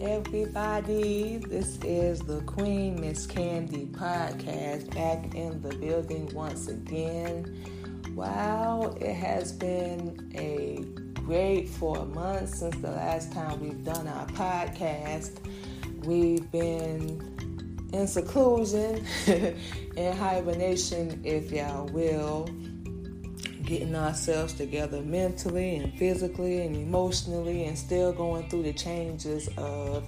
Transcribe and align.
everybody. 0.00 1.36
This 1.36 1.78
is 1.84 2.20
the 2.20 2.40
Queen 2.42 2.98
Miss 2.98 3.26
Candy 3.26 3.84
podcast 3.84 4.94
back 4.94 5.34
in 5.34 5.60
the 5.60 5.74
building 5.76 6.30
once 6.32 6.68
again. 6.68 7.54
Wow, 8.14 8.96
it 8.98 9.12
has 9.12 9.52
been 9.52 10.32
a 10.34 10.82
great 11.20 11.68
four 11.68 12.06
months 12.06 12.60
since 12.60 12.76
the 12.76 12.90
last 12.90 13.30
time 13.32 13.60
we've 13.60 13.84
done 13.84 14.08
our 14.08 14.26
podcast. 14.28 15.36
We've 16.06 16.50
been 16.50 17.90
in 17.92 18.06
seclusion, 18.06 19.04
in 19.96 20.16
hibernation, 20.16 21.20
if 21.24 21.52
y'all 21.52 21.86
will 21.88 22.48
getting 23.70 23.94
ourselves 23.94 24.52
together 24.52 25.00
mentally 25.00 25.76
and 25.76 25.96
physically 25.96 26.62
and 26.62 26.74
emotionally 26.74 27.66
and 27.66 27.78
still 27.78 28.12
going 28.12 28.48
through 28.50 28.64
the 28.64 28.72
changes 28.72 29.48
of 29.56 30.04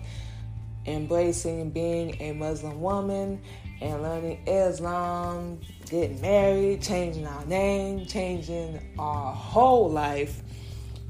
embracing 0.84 1.70
being 1.70 2.20
a 2.20 2.32
Muslim 2.32 2.80
woman 2.80 3.40
and 3.80 4.02
learning 4.02 4.42
Islam, 4.48 5.60
getting 5.88 6.20
married, 6.20 6.82
changing 6.82 7.24
our 7.24 7.44
name, 7.46 8.04
changing 8.04 8.80
our 8.98 9.32
whole 9.32 9.88
life. 9.88 10.42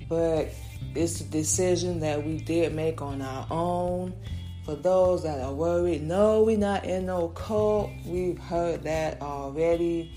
But 0.06 0.50
it's 0.94 1.22
a 1.22 1.24
decision 1.24 2.00
that 2.00 2.22
we 2.22 2.36
did 2.36 2.74
make 2.74 3.00
on 3.00 3.22
our 3.22 3.46
own. 3.50 4.12
For 4.66 4.74
those 4.74 5.22
that 5.22 5.40
are 5.40 5.54
worried, 5.54 6.02
no, 6.02 6.42
we're 6.42 6.58
not 6.58 6.84
in 6.84 7.06
no 7.06 7.28
cult. 7.28 7.88
We've 8.04 8.38
heard 8.38 8.82
that 8.82 9.22
already 9.22 10.12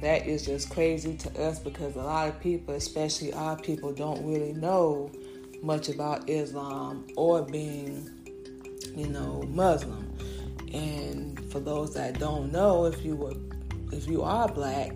that 0.00 0.26
is 0.26 0.46
just 0.46 0.70
crazy 0.70 1.16
to 1.16 1.42
us 1.42 1.58
because 1.58 1.96
a 1.96 2.02
lot 2.02 2.28
of 2.28 2.40
people, 2.40 2.74
especially 2.74 3.32
our 3.32 3.56
people, 3.56 3.92
don't 3.92 4.24
really 4.24 4.52
know 4.52 5.10
much 5.62 5.88
about 5.88 6.28
Islam 6.28 7.06
or 7.16 7.42
being, 7.42 8.08
you 8.96 9.08
know, 9.08 9.42
Muslim. 9.48 10.16
And 10.72 11.44
for 11.50 11.60
those 11.60 11.94
that 11.94 12.18
don't 12.18 12.50
know, 12.52 12.86
if 12.86 13.04
you 13.04 13.16
were, 13.16 13.34
if 13.92 14.06
you 14.06 14.22
are 14.22 14.48
black, 14.48 14.92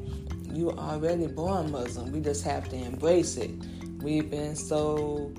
you 0.50 0.70
are 0.70 0.94
already 0.94 1.26
born 1.26 1.70
Muslim. 1.70 2.12
We 2.12 2.20
just 2.20 2.44
have 2.44 2.68
to 2.70 2.76
embrace 2.76 3.36
it. 3.36 3.50
We've 4.00 4.30
been 4.30 4.56
so 4.56 5.32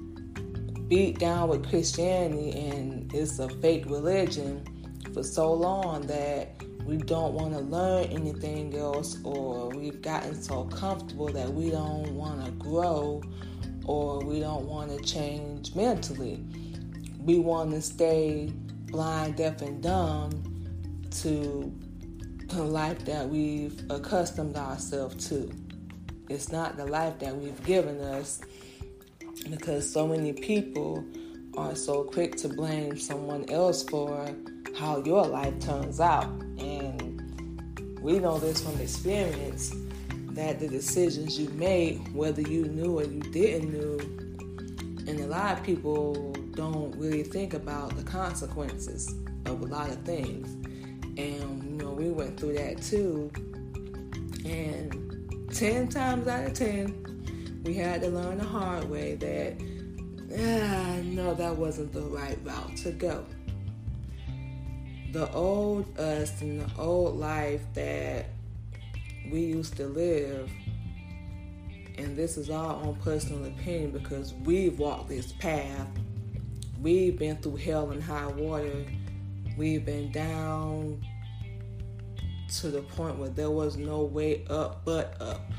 beat 0.88 1.20
down 1.20 1.50
with 1.50 1.68
Christianity 1.68 2.52
and 2.52 3.12
it's 3.14 3.40
a 3.40 3.50
fake 3.50 3.86
religion 3.88 4.64
for 5.14 5.24
so 5.24 5.52
long 5.54 6.06
that 6.08 6.62
we 6.86 6.98
don't 6.98 7.34
want 7.34 7.54
to 7.54 7.60
learn 7.60 8.06
anything 8.06 8.76
else, 8.76 9.18
or 9.24 9.70
we've 9.70 10.02
gotten 10.02 10.40
so 10.42 10.66
comfortable 10.66 11.28
that 11.30 11.52
we 11.52 11.72
don't 11.72 12.16
want 12.16 12.46
to 12.46 12.52
grow, 12.52 13.24
or 13.86 14.24
we 14.24 14.40
don't 14.40 14.66
want 14.66 14.96
to 14.96 15.04
change 15.04 15.74
mentally. 15.74 16.46
We 17.20 17.40
want 17.40 17.72
to 17.72 17.82
stay 17.82 18.52
blind, 18.92 19.36
deaf, 19.38 19.62
and 19.62 19.82
dumb 19.82 20.30
to 21.22 21.74
the 22.48 22.64
life 22.64 23.04
that 23.06 23.28
we've 23.28 23.84
accustomed 23.90 24.56
ourselves 24.56 25.28
to. 25.30 25.52
It's 26.30 26.52
not 26.52 26.78
the 26.78 26.86
life 26.86 27.18
that 27.20 27.36
we've 27.36 27.64
given 27.64 28.00
us 28.00 28.42
because 29.50 29.92
so 29.92 30.08
many 30.08 30.34
people 30.34 31.04
are 31.58 31.76
so 31.76 32.04
quick 32.04 32.36
to 32.38 32.50
blame 32.50 32.98
someone 32.98 33.50
else 33.50 33.84
for 33.84 34.30
how 34.76 35.02
your 35.04 35.26
life 35.26 35.58
turns 35.60 36.00
out. 36.00 36.28
And 36.60 38.00
we 38.02 38.20
know 38.20 38.38
this 38.38 38.62
from 38.62 38.80
experience 38.80 39.74
that 40.30 40.60
the 40.60 40.68
decisions 40.68 41.40
you 41.40 41.50
made, 41.52 42.14
whether 42.14 42.42
you 42.42 42.66
knew 42.66 43.00
or 43.00 43.04
you 43.04 43.22
didn't 43.22 43.72
know, 43.72 44.00
and 45.08 45.20
a 45.20 45.28
lot 45.28 45.58
of 45.58 45.64
people 45.64 46.34
don't 46.52 46.96
really 46.98 47.24
think 47.24 47.54
about 47.54 47.96
the 47.96 48.04
consequences 48.04 49.14
of 49.46 49.62
a 49.62 49.66
lot 49.66 49.90
of 49.90 50.00
things. 50.00 50.54
And 51.18 51.64
you 51.64 51.78
know, 51.78 51.92
we 51.92 52.10
went 52.10 52.40
through 52.40 52.54
that 52.54 52.82
too. 52.82 53.32
And 54.46 55.50
10 55.54 55.88
times 55.88 56.28
out 56.28 56.46
of 56.46 56.54
10, 56.54 57.62
we 57.64 57.76
had 57.76 58.02
to 58.02 58.10
learn 58.10 58.40
the 58.40 58.44
hard 58.44 58.90
way 58.90 59.16
that, 59.16 59.54
ah, 60.38 61.02
no, 61.04 61.34
that 61.34 61.56
wasn't 61.56 61.94
the 61.94 62.02
right 62.02 62.38
route 62.44 62.76
to 62.78 62.92
go 62.92 63.26
the 65.16 65.32
old 65.32 65.98
us 65.98 66.42
and 66.42 66.60
the 66.60 66.70
old 66.78 67.18
life 67.18 67.62
that 67.74 68.26
we 69.32 69.40
used 69.40 69.78
to 69.78 69.88
live, 69.88 70.52
and 71.98 72.18
this 72.18 72.36
is 72.36 72.50
our 72.50 72.76
own 72.84 72.98
personal 72.98 73.46
opinion 73.46 73.92
because 73.92 74.34
we've 74.44 74.78
walked 74.78 75.08
this 75.08 75.32
path, 75.32 75.88
we've 76.82 77.18
been 77.18 77.38
through 77.38 77.56
hell 77.56 77.92
and 77.92 78.04
high 78.04 78.28
water, 78.28 78.84
we've 79.56 79.86
been 79.86 80.12
down 80.12 81.02
to 82.56 82.68
the 82.68 82.82
point 82.82 83.18
where 83.18 83.30
there 83.30 83.52
was 83.52 83.78
no 83.78 84.04
way 84.04 84.44
up 84.50 84.84
but 84.84 85.16
up. 85.22 85.50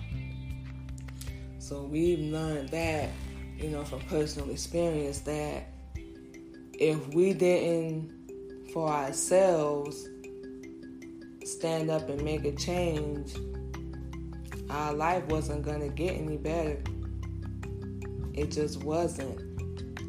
So 1.61 1.81
we've 1.81 2.21
learned 2.21 2.69
that, 2.69 3.09
you 3.57 3.71
know, 3.71 3.85
from 3.85 4.03
personal 4.03 4.51
experience 4.51 5.21
that 5.21 5.65
if 6.75 7.09
we 7.15 7.33
didn't 7.33 8.16
for 8.77 8.91
ourselves 8.91 10.07
stand 11.47 11.91
up 11.91 12.11
and 12.11 12.23
make 12.23 12.45
a 12.45 12.53
change, 12.53 13.35
our 14.69 14.93
life 14.93 15.25
wasn't 15.29 15.63
going 15.63 15.81
to 15.81 15.89
get 15.89 16.13
any 16.13 16.37
better. 16.37 16.77
It 18.35 18.51
just 18.51 18.85
wasn't. 18.85 19.41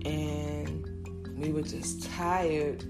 And 0.05 0.85
we 1.37 1.53
were 1.53 1.61
just 1.61 2.11
tired. 2.11 2.83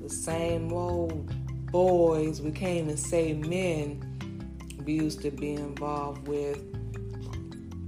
The 0.00 0.08
same 0.08 0.72
old 0.72 1.30
boys, 1.70 2.40
we 2.40 2.50
can't 2.50 2.78
even 2.78 2.96
say 2.96 3.34
men, 3.34 4.02
we 4.86 4.94
used 4.94 5.20
to 5.20 5.30
be 5.30 5.52
involved 5.52 6.26
with. 6.26 6.64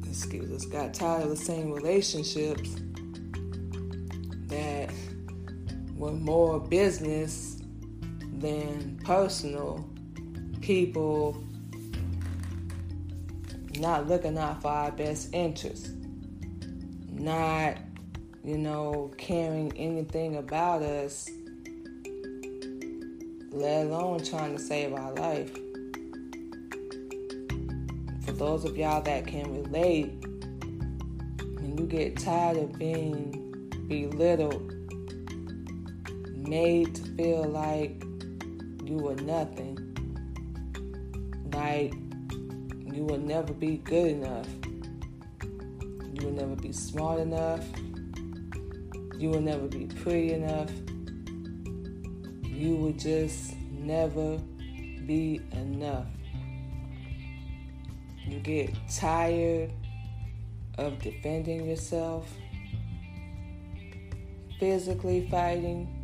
Excuse 0.06 0.52
us, 0.52 0.66
got 0.66 0.92
tired 0.92 1.22
of 1.22 1.30
the 1.30 1.36
same 1.36 1.72
relationships 1.72 2.76
that 4.48 4.91
with 6.02 6.20
more 6.20 6.58
business 6.58 7.58
than 8.38 9.00
personal, 9.04 9.88
people 10.60 11.40
not 13.78 14.08
looking 14.08 14.36
out 14.36 14.60
for 14.60 14.66
our 14.66 14.90
best 14.90 15.32
interests, 15.32 15.92
not, 17.08 17.76
you 18.42 18.58
know, 18.58 19.12
caring 19.16 19.72
anything 19.78 20.38
about 20.38 20.82
us, 20.82 21.30
let 23.52 23.86
alone 23.86 24.24
trying 24.24 24.56
to 24.56 24.60
save 24.60 24.92
our 24.94 25.12
life. 25.12 25.54
For 28.24 28.32
those 28.32 28.64
of 28.64 28.76
y'all 28.76 29.02
that 29.02 29.28
can 29.28 29.62
relate, 29.62 30.10
when 31.60 31.78
you 31.78 31.86
get 31.86 32.16
tired 32.16 32.56
of 32.56 32.76
being 32.76 33.70
belittled 33.86 34.81
made 36.42 36.94
to 36.94 37.02
feel 37.16 37.44
like 37.44 38.02
you 38.84 38.96
were 38.96 39.16
nothing. 39.16 39.78
Like 41.52 41.94
you 42.94 43.04
will 43.04 43.18
never 43.18 43.52
be 43.52 43.78
good 43.78 44.12
enough. 44.12 44.48
You 46.14 46.26
will 46.26 46.32
never 46.32 46.56
be 46.56 46.72
smart 46.72 47.20
enough. 47.20 47.64
You 49.18 49.30
will 49.30 49.40
never 49.40 49.66
be 49.66 49.86
pretty 49.86 50.32
enough. 50.32 50.70
You 52.44 52.76
will 52.76 52.92
just 52.92 53.54
never 53.70 54.38
be 55.06 55.40
enough. 55.52 56.06
You 58.26 58.38
get 58.40 58.70
tired 58.88 59.72
of 60.78 60.98
defending 61.00 61.68
yourself, 61.68 62.32
physically 64.58 65.28
fighting, 65.28 66.01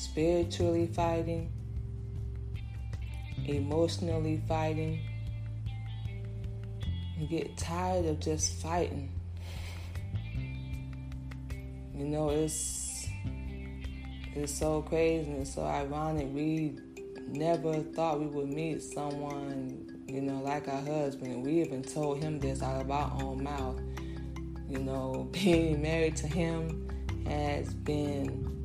spiritually 0.00 0.86
fighting, 0.86 1.52
emotionally 3.44 4.42
fighting. 4.48 4.98
You 7.18 7.28
get 7.28 7.56
tired 7.58 8.06
of 8.06 8.18
just 8.18 8.62
fighting. 8.62 9.12
You 11.94 12.06
know, 12.06 12.30
it's 12.30 13.08
it's 14.34 14.54
so 14.54 14.80
crazy 14.80 15.30
and 15.30 15.46
so 15.46 15.64
ironic. 15.64 16.28
We 16.32 16.78
never 17.28 17.74
thought 17.80 18.20
we 18.20 18.26
would 18.26 18.48
meet 18.48 18.82
someone, 18.82 20.02
you 20.06 20.22
know, 20.22 20.40
like 20.40 20.66
our 20.66 20.80
husband. 20.80 21.44
We 21.44 21.60
even 21.60 21.82
told 21.82 22.22
him 22.22 22.38
this 22.38 22.62
out 22.62 22.80
of 22.80 22.90
our 22.90 23.12
own 23.22 23.44
mouth. 23.44 23.78
You 24.66 24.78
know, 24.78 25.28
being 25.32 25.82
married 25.82 26.16
to 26.16 26.26
him 26.26 26.88
has 27.26 27.74
been 27.74 28.59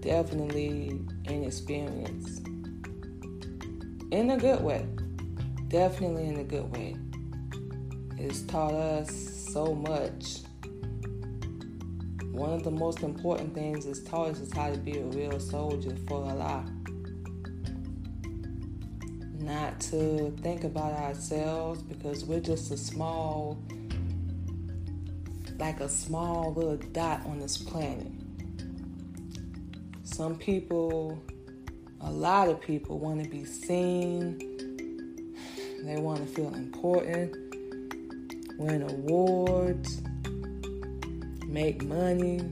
definitely 0.00 1.00
an 1.26 1.44
experience. 1.44 2.38
In 4.10 4.30
a 4.30 4.36
good 4.36 4.60
way. 4.62 4.86
Definitely 5.68 6.26
in 6.26 6.38
a 6.38 6.44
good 6.44 6.70
way. 6.72 6.96
It's 8.18 8.42
taught 8.42 8.74
us 8.74 9.10
so 9.52 9.74
much. 9.74 10.38
one 12.32 12.52
of 12.52 12.64
the 12.64 12.70
most 12.70 13.02
important 13.02 13.54
things 13.54 13.84
it's 13.84 14.00
taught 14.00 14.30
us 14.30 14.40
is 14.40 14.52
how 14.52 14.70
to 14.70 14.78
be 14.78 14.98
a 14.98 15.04
real 15.04 15.38
soldier 15.38 15.94
for 16.08 16.24
Allah. 16.24 16.64
Not 19.38 19.80
to 19.80 20.34
think 20.42 20.64
about 20.64 20.92
ourselves 20.92 21.82
because 21.82 22.24
we're 22.24 22.40
just 22.40 22.70
a 22.70 22.76
small, 22.76 23.62
like 25.58 25.80
a 25.80 25.88
small 25.88 26.52
little 26.54 26.76
dot 26.76 27.26
on 27.26 27.38
this 27.38 27.58
planet. 27.58 28.19
Some 30.20 30.36
people, 30.36 31.18
a 32.02 32.10
lot 32.10 32.50
of 32.50 32.60
people 32.60 32.98
want 32.98 33.24
to 33.24 33.30
be 33.30 33.42
seen, 33.46 34.38
they 35.82 35.96
want 35.96 36.18
to 36.18 36.26
feel 36.26 36.54
important, 36.54 37.34
win 38.58 38.82
awards 38.82 40.02
make 41.46 41.82
money, 41.84 42.42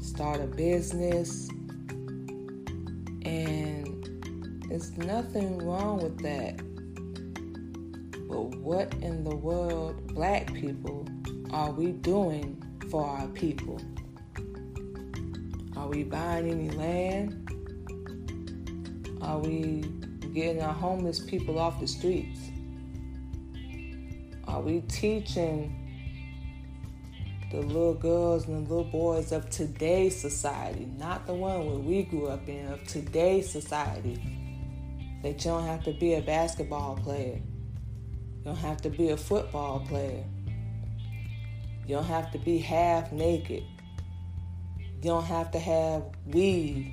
start 0.00 0.40
a 0.40 0.46
business, 0.46 1.48
and 3.24 4.64
there's 4.68 4.96
nothing 4.96 5.58
wrong 5.58 6.00
with 6.00 6.22
that. 6.22 6.58
But 8.28 8.60
what 8.60 8.94
in 9.02 9.24
the 9.24 9.34
world, 9.34 10.06
black 10.14 10.54
people, 10.54 11.04
are 11.50 11.72
we 11.72 11.90
doing 11.90 12.62
for 12.88 13.04
our 13.04 13.26
people? 13.26 13.80
Are 15.78 15.86
we 15.86 16.02
buying 16.02 16.50
any 16.50 16.70
land? 16.70 17.48
Are 19.22 19.38
we 19.38 19.82
getting 20.34 20.60
our 20.60 20.74
homeless 20.74 21.20
people 21.20 21.58
off 21.58 21.78
the 21.78 21.86
streets? 21.86 22.40
Are 24.48 24.60
we 24.60 24.80
teaching 24.82 25.78
the 27.52 27.60
little 27.60 27.94
girls 27.94 28.46
and 28.48 28.66
the 28.66 28.74
little 28.74 28.90
boys 28.90 29.30
of 29.32 29.48
today's 29.50 30.20
society, 30.20 30.86
not 30.98 31.26
the 31.26 31.32
one 31.32 31.64
where 31.66 31.78
we 31.78 32.02
grew 32.02 32.26
up 32.26 32.46
in, 32.48 32.66
of 32.66 32.84
today's 32.86 33.48
society. 33.48 34.20
That 35.22 35.44
you 35.44 35.52
don't 35.52 35.64
have 35.64 35.84
to 35.84 35.92
be 35.92 36.14
a 36.14 36.20
basketball 36.20 36.96
player. 36.96 37.40
You 38.38 38.44
don't 38.44 38.56
have 38.56 38.82
to 38.82 38.90
be 38.90 39.10
a 39.10 39.16
football 39.16 39.80
player. 39.88 40.24
You 41.86 41.96
don't 41.96 42.04
have 42.04 42.30
to 42.32 42.38
be 42.38 42.58
half 42.58 43.12
naked. 43.12 43.62
You 45.00 45.10
don't 45.10 45.24
have 45.26 45.52
to 45.52 45.60
have 45.60 46.02
weave, 46.26 46.92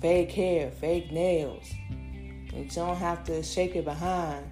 fake 0.00 0.30
hair, 0.30 0.70
fake 0.70 1.10
nails. 1.10 1.68
And 1.90 2.52
you 2.52 2.70
don't 2.70 2.96
have 2.96 3.24
to 3.24 3.42
shake 3.42 3.74
it 3.74 3.84
behind. 3.84 4.48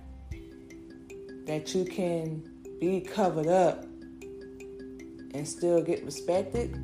That 1.46 1.72
you 1.72 1.84
can 1.84 2.42
be 2.80 3.00
covered 3.00 3.46
up 3.46 3.84
and 5.34 5.46
still 5.46 5.82
get 5.82 6.04
respected. 6.04 6.76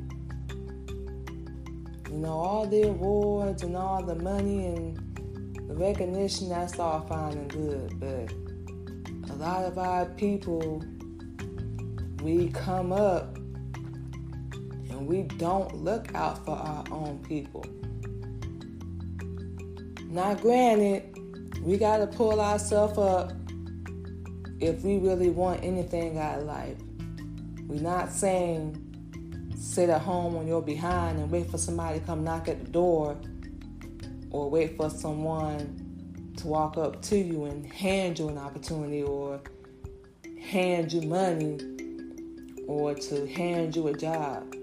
You 2.09 2.17
know, 2.17 2.39
all 2.39 2.65
the 2.65 2.83
awards 2.83 3.63
and 3.63 3.75
all 3.75 4.01
the 4.01 4.15
money 4.15 4.67
and 4.67 4.97
the 5.67 5.75
recognition, 5.75 6.47
that's 6.47 6.79
all 6.79 7.01
fine 7.01 7.33
and 7.33 7.51
good. 7.51 7.99
But 7.99 9.29
a 9.29 9.35
lot 9.35 9.65
of 9.65 9.77
our 9.77 10.05
people, 10.05 10.83
we 12.23 12.47
come 12.49 12.93
up 12.93 13.37
and 15.01 15.09
we 15.09 15.23
don't 15.23 15.83
look 15.83 16.13
out 16.13 16.45
for 16.45 16.51
our 16.51 16.83
own 16.91 17.17
people. 17.27 17.65
Now, 20.05 20.35
granted, 20.35 21.17
we 21.63 21.77
got 21.79 21.97
to 21.97 22.07
pull 22.07 22.39
ourselves 22.39 22.99
up 22.99 23.31
if 24.59 24.83
we 24.83 24.99
really 24.99 25.31
want 25.31 25.63
anything 25.63 26.19
out 26.19 26.37
of 26.37 26.45
life. 26.45 26.77
We're 27.65 27.81
not 27.81 28.11
saying 28.11 28.77
sit 29.57 29.89
at 29.89 30.01
home 30.01 30.35
on 30.35 30.47
your 30.47 30.61
behind 30.61 31.17
and 31.17 31.31
wait 31.31 31.49
for 31.49 31.57
somebody 31.57 31.99
to 31.99 32.05
come 32.05 32.23
knock 32.23 32.47
at 32.47 32.63
the 32.63 32.69
door 32.69 33.19
or 34.29 34.51
wait 34.51 34.77
for 34.77 34.91
someone 34.91 36.33
to 36.37 36.47
walk 36.47 36.77
up 36.77 37.01
to 37.03 37.17
you 37.17 37.45
and 37.45 37.65
hand 37.65 38.19
you 38.19 38.29
an 38.29 38.37
opportunity 38.37 39.01
or 39.01 39.41
hand 40.39 40.93
you 40.93 41.01
money 41.01 41.57
or 42.67 42.93
to 42.93 43.25
hand 43.25 43.75
you 43.75 43.87
a 43.87 43.93
job. 43.93 44.55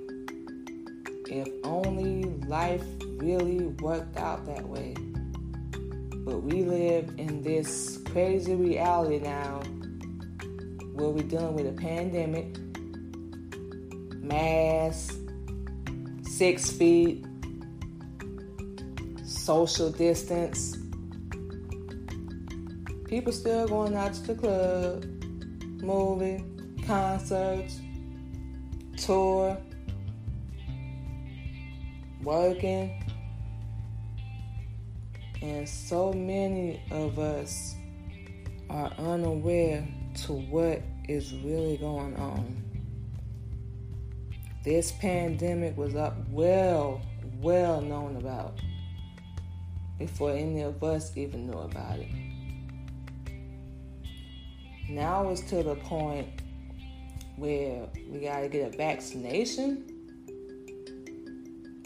If 1.30 1.48
only 1.62 2.24
life 2.46 2.82
really 3.18 3.66
worked 3.80 4.16
out 4.16 4.46
that 4.46 4.66
way. 4.66 4.94
But 6.24 6.42
we 6.42 6.62
live 6.62 7.14
in 7.18 7.42
this 7.42 7.98
crazy 8.06 8.54
reality 8.54 9.18
now 9.18 9.60
where 10.94 11.10
we're 11.10 11.22
dealing 11.22 11.54
with 11.54 11.66
a 11.66 11.72
pandemic 11.72 12.56
mask, 14.22 15.14
six 16.22 16.70
feet, 16.70 17.26
social 19.24 19.90
distance. 19.90 20.76
People 23.06 23.32
still 23.32 23.68
going 23.68 23.94
out 23.94 24.14
to 24.14 24.22
the 24.22 24.34
club, 24.34 25.04
movie, 25.82 26.44
concerts, 26.86 27.80
tour, 28.96 29.56
working. 32.22 33.02
And 35.40 35.68
so 35.68 36.12
many 36.12 36.82
of 36.90 37.18
us 37.18 37.74
are 38.70 38.92
unaware 38.98 39.86
to 40.26 40.32
what 40.32 40.82
is 41.08 41.32
really 41.34 41.76
going 41.76 42.16
on. 42.16 42.64
This 44.64 44.92
pandemic 44.92 45.76
was 45.76 45.94
up 45.94 46.16
well, 46.30 47.00
well 47.40 47.80
known 47.80 48.16
about 48.16 48.60
before 49.98 50.32
any 50.32 50.62
of 50.62 50.82
us 50.82 51.16
even 51.16 51.46
knew 51.46 51.58
about 51.58 51.98
it. 51.98 52.08
Now 54.88 55.28
it's 55.28 55.42
to 55.42 55.62
the 55.62 55.74
point 55.74 56.42
where 57.36 57.88
we 58.08 58.20
got 58.20 58.40
to 58.40 58.48
get 58.48 58.74
a 58.74 58.76
vaccination. 58.76 59.97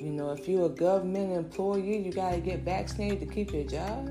You 0.02 0.10
know, 0.10 0.32
if 0.32 0.49
you're 0.49 0.66
a 0.66 0.69
government 0.69 1.32
employee, 1.32 1.99
you 1.99 2.12
got 2.12 2.32
to 2.32 2.40
get 2.40 2.64
vaccinated 2.64 3.20
to 3.20 3.26
keep 3.26 3.52
your 3.52 3.62
job. 3.62 4.10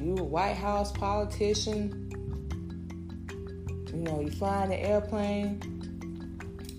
You 0.00 0.14
a 0.14 0.22
White 0.22 0.56
House 0.56 0.92
politician, 0.92 2.08
you 3.92 3.98
know, 3.98 4.20
you 4.20 4.30
fly 4.30 4.66
in 4.66 4.70
an 4.70 4.78
airplane, 4.78 5.60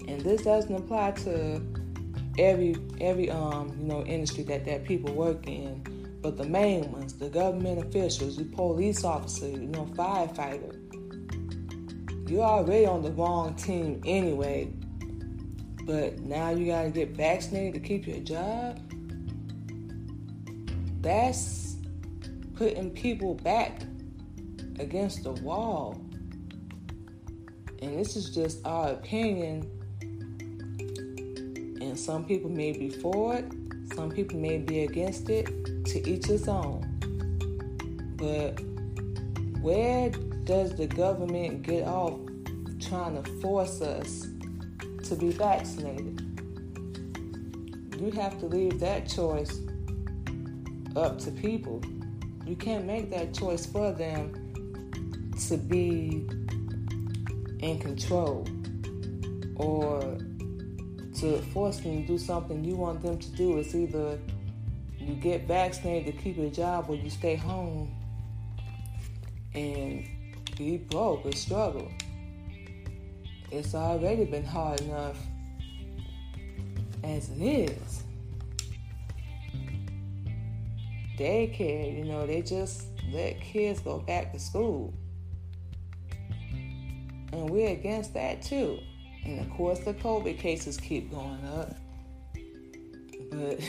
and 0.08 0.22
this 0.22 0.44
doesn't 0.44 0.74
apply 0.74 1.12
to 1.12 1.62
every 2.38 2.78
every 3.02 3.30
um 3.30 3.76
you 3.78 3.86
know 3.86 4.02
industry 4.06 4.44
that 4.44 4.64
that 4.64 4.86
people 4.86 5.14
work 5.14 5.46
in 5.46 5.84
but 6.22 6.38
the 6.38 6.46
main 6.46 6.90
ones 6.90 7.14
the 7.16 7.28
government 7.28 7.86
officials 7.86 8.38
the 8.38 8.46
police 8.46 9.04
officer 9.04 9.50
you 9.50 9.68
know 9.68 9.86
firefighter 9.88 10.74
you're 12.30 12.42
already 12.42 12.86
on 12.86 13.02
the 13.02 13.12
wrong 13.12 13.54
team 13.56 14.02
anyway 14.06 14.72
but 15.90 16.20
now 16.20 16.52
you 16.52 16.68
got 16.68 16.84
to 16.84 16.92
get 16.92 17.10
vaccinated 17.16 17.74
to 17.74 17.80
keep 17.80 18.06
your 18.06 18.20
job? 18.20 18.80
That's 21.02 21.78
putting 22.54 22.92
people 22.92 23.34
back 23.34 23.82
against 24.78 25.24
the 25.24 25.32
wall. 25.32 26.00
And 27.82 27.98
this 27.98 28.16
is 28.16 28.30
just 28.30 28.64
our 28.68 28.90
opinion. 28.90 29.68
And 31.82 32.00
some 32.00 32.24
people 32.24 32.52
may 32.52 32.72
be 32.72 32.92
for 32.92 33.38
it, 33.38 33.52
some 33.96 34.12
people 34.12 34.38
may 34.38 34.60
be 34.60 34.84
against 34.84 35.28
it, 35.32 35.48
to 35.86 36.08
each 36.08 36.28
his 36.28 36.48
own. 36.48 36.86
But 38.16 38.62
where 39.64 40.12
does 40.44 40.76
the 40.76 40.86
government 40.86 41.64
get 41.64 41.88
off 41.88 42.20
trying 42.80 43.24
to 43.24 43.32
force 43.42 43.82
us 43.82 44.28
to 45.10 45.16
be 45.16 45.32
vaccinated? 45.32 46.22
You 48.00 48.12
have 48.12 48.40
to 48.40 48.46
leave 48.46 48.80
that 48.80 49.10
choice 49.10 49.60
up 50.96 51.20
to 51.20 51.32
people. 51.32 51.82
You 52.46 52.56
can't 52.56 52.86
make 52.86 53.10
that 53.10 53.34
choice 53.34 53.66
for 53.66 53.92
them 53.92 54.34
to 55.48 55.58
be 55.58 56.28
in 57.60 57.80
control 57.80 58.48
or 59.56 60.00
to 61.20 61.42
force 61.54 61.80
them 61.80 62.02
to 62.04 62.08
do 62.08 62.18
something 62.18 62.64
you 62.64 62.76
want 62.76 63.02
them 63.02 63.18
to 63.18 63.30
do. 63.32 63.58
It's 63.58 63.76
either 63.76 64.20
you 64.98 65.16
get 65.16 65.48
vaccinated 65.48 66.16
to 66.16 66.22
keep 66.22 66.38
your 66.38 66.52
job 66.52 66.86
or 66.88 66.96
you 66.96 67.10
stay 67.10 67.36
home 67.36 67.96
and 69.54 70.08
be 70.58 70.78
broke 70.78 71.26
or 71.26 71.32
struggle. 71.34 71.92
It's 73.52 73.74
already 73.74 74.26
been 74.26 74.46
hard 74.46 74.82
enough 74.82 75.18
as 77.04 77.30
it 77.30 77.42
is. 77.42 78.04
Daycare, 81.18 81.98
you 81.98 82.06
know, 82.06 82.28
they 82.28 82.42
just 82.42 82.88
let 83.12 83.42
kids 83.42 83.80
go 83.80 84.00
back 84.00 84.32
to 84.34 84.40
school. 84.40 84.94
And 87.32 87.50
we're 87.50 87.70
against 87.70 88.14
that 88.14 88.42
too. 88.42 88.80
And 89.26 89.40
of 89.40 89.50
course, 89.52 89.80
the 89.80 89.94
COVID 89.96 90.38
cases 90.38 90.78
keep 90.78 91.12
going 91.12 91.44
up. 91.46 91.76
But 93.32 93.60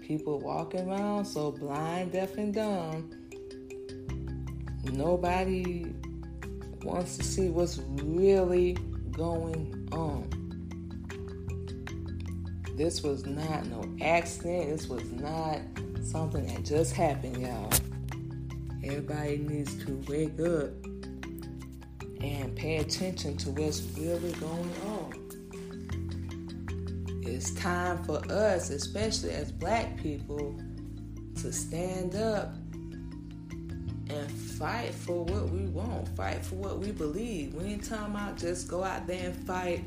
people 0.06 0.40
walking 0.40 0.88
around 0.88 1.24
so 1.24 1.52
blind, 1.52 2.12
deaf, 2.12 2.36
and 2.36 2.54
dumb, 2.54 3.10
nobody 4.84 5.86
wants 6.82 7.16
to 7.16 7.24
see 7.24 7.48
what's 7.48 7.78
really 8.02 8.76
going 9.20 9.86
on. 9.92 10.26
This 12.74 13.02
was 13.02 13.26
not 13.26 13.66
no 13.66 13.84
accident. 14.00 14.70
This 14.70 14.88
was 14.88 15.04
not 15.12 15.58
something 16.02 16.46
that 16.46 16.64
just 16.64 16.94
happened, 16.94 17.36
y'all. 17.36 17.70
Everybody 18.82 19.36
needs 19.36 19.74
to 19.84 20.02
wake 20.08 20.40
up 20.40 20.70
and 22.22 22.56
pay 22.56 22.78
attention 22.78 23.36
to 23.36 23.50
what's 23.50 23.82
really 23.98 24.32
going 24.32 24.72
on. 24.86 25.12
It's 27.22 27.50
time 27.50 28.02
for 28.04 28.24
us, 28.32 28.70
especially 28.70 29.32
as 29.32 29.52
black 29.52 29.98
people, 29.98 30.58
to 31.42 31.52
stand 31.52 32.14
up 32.14 32.54
and 34.10 34.30
fight 34.30 34.94
for 34.94 35.24
what 35.24 35.48
we 35.50 35.66
want, 35.66 36.08
fight 36.16 36.44
for 36.44 36.56
what 36.56 36.78
we 36.78 36.90
believe. 36.92 37.54
We 37.54 37.64
ain't 37.64 37.84
talking 37.84 38.14
about 38.14 38.36
just 38.36 38.68
go 38.68 38.82
out 38.82 39.06
there 39.06 39.30
and 39.30 39.46
fight 39.46 39.84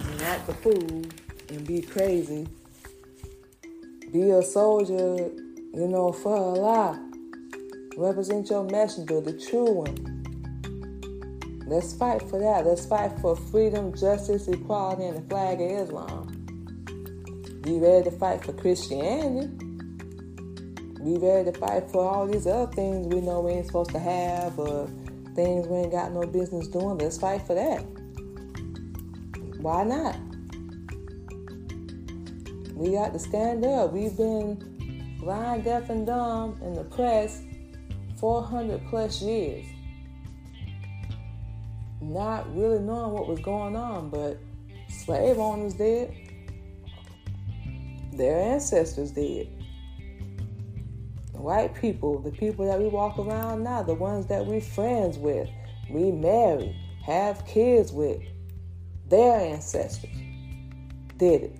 and 0.00 0.22
act 0.22 0.46
the 0.46 0.54
fool 0.54 1.04
and 1.48 1.66
be 1.66 1.82
crazy. 1.82 2.48
Be 4.12 4.30
a 4.30 4.42
soldier, 4.42 5.30
you 5.72 5.88
know, 5.88 6.12
for 6.12 6.36
Allah. 6.36 7.08
Represent 7.96 8.50
your 8.50 8.64
messenger, 8.64 9.20
the 9.20 9.32
true 9.32 9.70
one. 9.70 10.22
Let's 11.66 11.94
fight 11.94 12.22
for 12.28 12.38
that. 12.40 12.66
Let's 12.66 12.84
fight 12.86 13.18
for 13.20 13.36
freedom, 13.36 13.94
justice, 13.96 14.48
equality, 14.48 15.04
and 15.04 15.18
the 15.18 15.28
flag 15.28 15.60
of 15.60 15.70
Islam. 15.70 16.28
Be 17.62 17.78
ready 17.78 18.04
to 18.04 18.10
fight 18.10 18.44
for 18.44 18.52
Christianity. 18.52 19.71
Be 21.04 21.18
ready 21.18 21.50
to 21.50 21.58
fight 21.58 21.90
for 21.90 22.08
all 22.08 22.28
these 22.28 22.46
other 22.46 22.70
things 22.72 23.08
we 23.12 23.20
know 23.20 23.40
we 23.40 23.52
ain't 23.52 23.66
supposed 23.66 23.90
to 23.90 23.98
have 23.98 24.56
or 24.56 24.88
things 25.34 25.66
we 25.66 25.78
ain't 25.78 25.90
got 25.90 26.12
no 26.12 26.22
business 26.22 26.68
doing. 26.68 26.98
Let's 26.98 27.18
fight 27.18 27.42
for 27.42 27.54
that. 27.54 27.80
Why 29.60 29.82
not? 29.82 30.16
We 32.74 32.92
got 32.92 33.12
to 33.12 33.18
stand 33.18 33.64
up. 33.64 33.92
We've 33.92 34.16
been 34.16 35.16
blind, 35.20 35.64
deaf, 35.64 35.90
and 35.90 36.06
dumb 36.06 36.60
in 36.62 36.74
the 36.74 36.84
press 36.84 37.42
400 38.18 38.86
plus 38.88 39.20
years. 39.20 39.66
Not 42.00 42.54
really 42.56 42.78
knowing 42.78 43.12
what 43.12 43.26
was 43.26 43.40
going 43.40 43.74
on, 43.74 44.08
but 44.08 44.38
slave 44.88 45.38
owners 45.38 45.74
did. 45.74 46.12
Their 48.12 48.38
ancestors 48.40 49.10
did. 49.10 49.48
White 51.42 51.74
people, 51.74 52.20
the 52.20 52.30
people 52.30 52.64
that 52.66 52.78
we 52.78 52.86
walk 52.86 53.18
around 53.18 53.64
now, 53.64 53.82
the 53.82 53.94
ones 53.94 54.26
that 54.26 54.46
we 54.46 54.60
friends 54.60 55.18
with, 55.18 55.48
we 55.90 56.12
marry, 56.12 56.76
have 57.04 57.44
kids 57.46 57.92
with, 57.92 58.22
their 59.08 59.38
ancestors 59.40 60.10
did 61.16 61.42
it. 61.42 61.56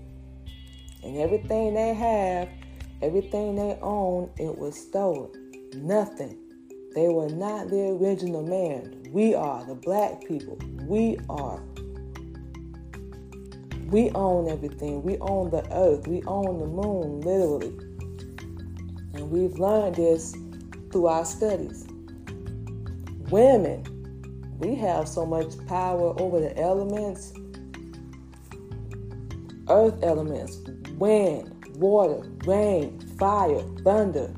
And 1.02 1.18
everything 1.18 1.74
they 1.74 1.94
have, 1.94 2.48
everything 3.02 3.56
they 3.56 3.76
own, 3.82 4.30
it 4.36 4.56
was 4.56 4.76
stolen. 4.76 5.30
Nothing. 5.74 6.38
They 6.94 7.08
were 7.08 7.28
not 7.28 7.68
the 7.68 7.96
original 8.00 8.42
man. 8.42 9.02
We 9.10 9.34
are, 9.34 9.64
the 9.64 9.74
black 9.74 10.24
people. 10.26 10.58
We 10.86 11.18
are. 11.28 11.60
We 13.86 14.10
own 14.10 14.48
everything. 14.48 15.02
We 15.02 15.18
own 15.18 15.50
the 15.50 15.66
earth. 15.72 16.06
We 16.06 16.22
own 16.26 16.60
the 16.60 16.66
moon, 16.66 17.20
literally. 17.20 17.91
And 19.14 19.30
we've 19.30 19.58
learned 19.58 19.96
this 19.96 20.34
through 20.90 21.06
our 21.06 21.24
studies. 21.24 21.86
Women, 23.30 23.84
we 24.58 24.74
have 24.76 25.08
so 25.08 25.26
much 25.26 25.54
power 25.66 26.14
over 26.20 26.40
the 26.40 26.58
elements, 26.58 27.32
earth 29.68 30.02
elements, 30.02 30.58
wind, 30.98 31.66
water, 31.76 32.28
rain, 32.44 33.00
fire, 33.18 33.62
thunder. 33.84 34.32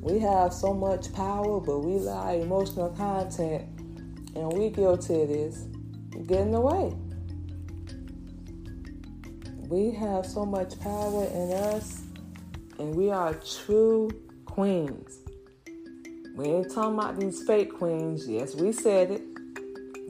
We 0.00 0.18
have 0.20 0.52
so 0.52 0.72
much 0.72 1.12
power, 1.12 1.60
but 1.60 1.80
we 1.80 1.96
allow 1.96 2.32
emotional 2.32 2.90
content 2.90 3.64
and 4.36 4.52
we 4.52 4.70
guilty 4.70 5.22
of 5.22 5.28
this 5.28 5.66
getting 6.26 6.54
away. 6.54 6.94
We 9.68 9.90
have 9.92 10.24
so 10.26 10.46
much 10.46 10.78
power 10.80 11.24
in 11.24 11.52
us, 11.52 12.02
and 12.78 12.94
we 12.94 13.10
are 13.10 13.34
true 13.34 14.10
queens. 14.44 15.18
We 16.34 16.46
ain't 16.46 16.72
talking 16.72 16.98
about 16.98 17.18
these 17.18 17.42
fake 17.44 17.74
queens. 17.74 18.28
Yes, 18.28 18.54
we 18.54 18.72
said 18.72 19.10
it. 19.10 19.22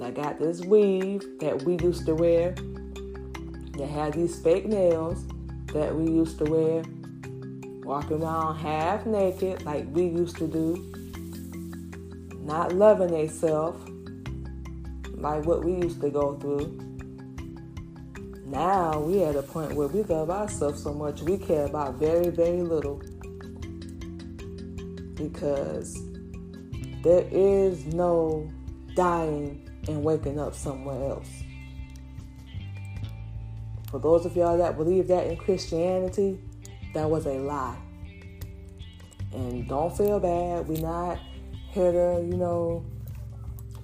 I 0.03 0.11
got 0.11 0.39
this 0.39 0.61
weave 0.61 1.23
that 1.41 1.63
we 1.63 1.79
used 1.79 2.05
to 2.07 2.15
wear 2.15 2.55
that 3.77 3.89
had 3.89 4.15
these 4.15 4.41
fake 4.41 4.67
nails 4.67 5.25
that 5.73 5.95
we 5.95 6.05
used 6.11 6.39
to 6.39 6.45
wear, 6.45 6.83
walking 7.85 8.23
around 8.23 8.57
half 8.57 9.07
naked 9.07 9.65
like 9.65 9.87
we 9.93 10.07
used 10.07 10.37
to 10.37 10.47
do, 10.47 10.93
not 12.43 12.73
loving 12.73 13.13
themselves 13.13 13.79
like 15.15 15.45
what 15.45 15.65
we 15.65 15.73
used 15.73 16.01
to 16.01 16.11
go 16.11 16.37
through. 16.37 16.86
Now 18.47 19.01
we 19.01 19.25
at 19.25 19.35
a 19.35 19.43
point 19.43 19.75
where 19.75 19.89
we 19.89 20.05
love 20.05 20.31
ourselves 20.31 20.81
so 20.81 20.95
much 20.95 21.21
we 21.21 21.37
care 21.37 21.67
about 21.67 21.97
very, 21.97 22.29
very 22.29 22.63
little. 22.63 23.03
Because 25.15 25.99
there 27.03 27.27
is 27.33 27.87
no 27.87 28.49
dying 28.95 29.69
and 29.89 30.05
waking 30.05 30.39
up 30.39 30.55
somewhere 30.55 31.11
else. 31.11 31.29
For 33.91 33.99
those 33.99 34.25
of 34.27 34.37
y'all 34.37 34.59
that 34.59 34.77
believe 34.77 35.09
that 35.09 35.27
in 35.27 35.37
Christianity, 35.37 36.39
that 36.95 37.11
was 37.11 37.27
a 37.27 37.35
lie. 37.35 37.77
And 39.33 39.67
don't 39.69 39.97
feel 39.97 40.21
bad. 40.21 40.69
We're 40.69 40.81
not 40.83 41.19
here 41.73 41.91
to, 41.91 42.25
you 42.25 42.37
know, 42.37 42.87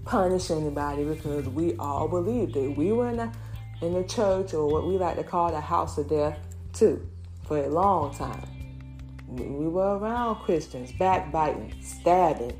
punish 0.05 0.53
anybody 0.53 1.05
because 1.05 1.49
we 1.49 1.75
all 1.79 2.07
believed 2.07 2.57
it. 2.57 2.77
We 2.77 2.93
were 2.93 3.15
the, 3.15 3.33
in 3.83 3.95
the 3.95 4.05
church 4.05 4.55
or 4.55 4.69
what 4.69 4.87
we 4.87 4.97
like 4.97 5.17
to 5.17 5.25
call 5.25 5.51
the 5.51 5.61
house 5.61 5.99
of 5.99 6.09
death 6.09 6.39
too 6.73 7.07
for 7.47 7.59
a 7.59 7.69
long 7.69 8.15
time. 8.15 8.49
We 9.29 9.67
were 9.67 9.99
around 9.99 10.37
Christians, 10.37 10.93
backbiting, 10.93 11.75
stabbing, 11.81 12.57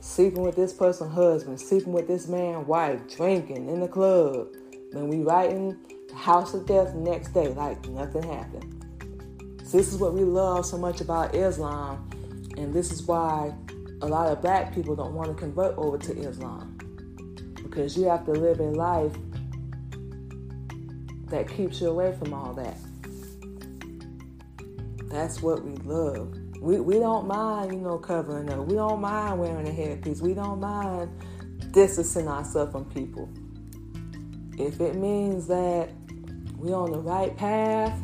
sleeping 0.00 0.42
with 0.42 0.56
this 0.56 0.72
person's 0.72 1.14
husband, 1.14 1.60
sleeping 1.60 1.92
with 1.92 2.08
this 2.08 2.26
man's 2.28 2.66
wife, 2.66 3.00
drinking 3.16 3.68
in 3.68 3.80
the 3.80 3.88
club. 3.88 4.48
Then 4.92 5.08
we 5.08 5.22
writing 5.22 5.78
house 6.14 6.54
of 6.54 6.66
death 6.66 6.92
the 6.92 7.00
next 7.00 7.32
day, 7.32 7.48
like 7.48 7.88
nothing 7.88 8.24
happened. 8.24 9.60
So 9.64 9.76
this 9.76 9.92
is 9.92 9.98
what 9.98 10.12
we 10.12 10.24
love 10.24 10.66
so 10.66 10.76
much 10.76 11.00
about 11.00 11.34
Islam, 11.34 12.10
and 12.56 12.74
this 12.74 12.90
is 12.90 13.02
why 13.02 13.54
a 14.02 14.06
lot 14.06 14.26
of 14.26 14.42
black 14.42 14.74
people 14.74 14.96
don't 14.96 15.14
want 15.14 15.28
to 15.28 15.34
convert 15.34 15.78
over 15.78 15.96
to 15.98 16.12
Islam. 16.18 16.76
Because 17.62 17.96
you 17.96 18.06
have 18.06 18.24
to 18.24 18.32
live 18.32 18.58
a 18.58 18.64
life 18.64 19.12
that 21.30 21.48
keeps 21.48 21.80
you 21.80 21.88
away 21.88 22.14
from 22.18 22.34
all 22.34 22.52
that. 22.54 22.76
That's 25.08 25.42
what 25.42 25.64
we 25.64 25.74
love. 25.76 26.36
We, 26.60 26.78
we 26.78 26.98
don't 26.98 27.26
mind, 27.26 27.72
you 27.72 27.80
know, 27.80 27.98
covering 27.98 28.50
up. 28.50 28.66
We 28.66 28.74
don't 28.74 29.00
mind 29.00 29.40
wearing 29.40 29.66
a 29.66 29.72
headpiece. 29.72 30.20
We 30.20 30.34
don't 30.34 30.60
mind 30.60 31.10
distancing 31.72 32.28
ourselves 32.28 32.72
from 32.72 32.84
people. 32.86 33.28
If 34.58 34.80
it 34.80 34.94
means 34.94 35.46
that 35.46 35.90
we're 36.56 36.74
on 36.74 36.92
the 36.92 36.98
right 36.98 37.34
path, 37.36 37.98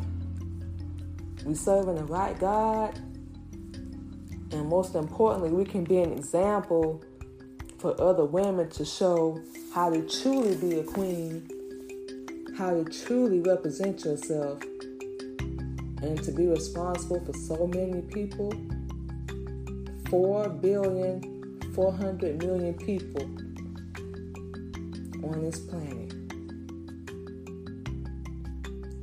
we're 1.45 1.55
serving 1.55 1.95
the 1.95 2.05
right 2.05 2.37
God, 2.39 2.97
and 4.51 4.67
most 4.67 4.95
importantly, 4.95 5.51
we 5.51 5.63
can 5.63 5.83
be 5.83 5.99
an 5.99 6.11
example 6.11 7.03
for 7.77 7.99
other 8.01 8.25
women 8.25 8.69
to 8.71 8.83
show 8.83 9.39
how 9.73 9.89
to 9.91 10.01
truly 10.09 10.55
be 10.55 10.79
a 10.79 10.83
queen, 10.83 11.47
how 12.57 12.71
to 12.71 12.83
truly 12.85 13.39
represent 13.39 14.03
yourself, 14.03 14.63
and 16.01 16.23
to 16.23 16.31
be 16.31 16.47
responsible 16.47 17.23
for 17.23 17.33
so 17.33 17.67
many 17.67 18.01
people 18.01 18.51
4 20.09 20.49
billion, 20.49 21.61
400 21.75 22.41
million 22.41 22.73
people 22.73 23.21
on 25.27 25.43
this 25.43 25.59
planet. 25.59 26.13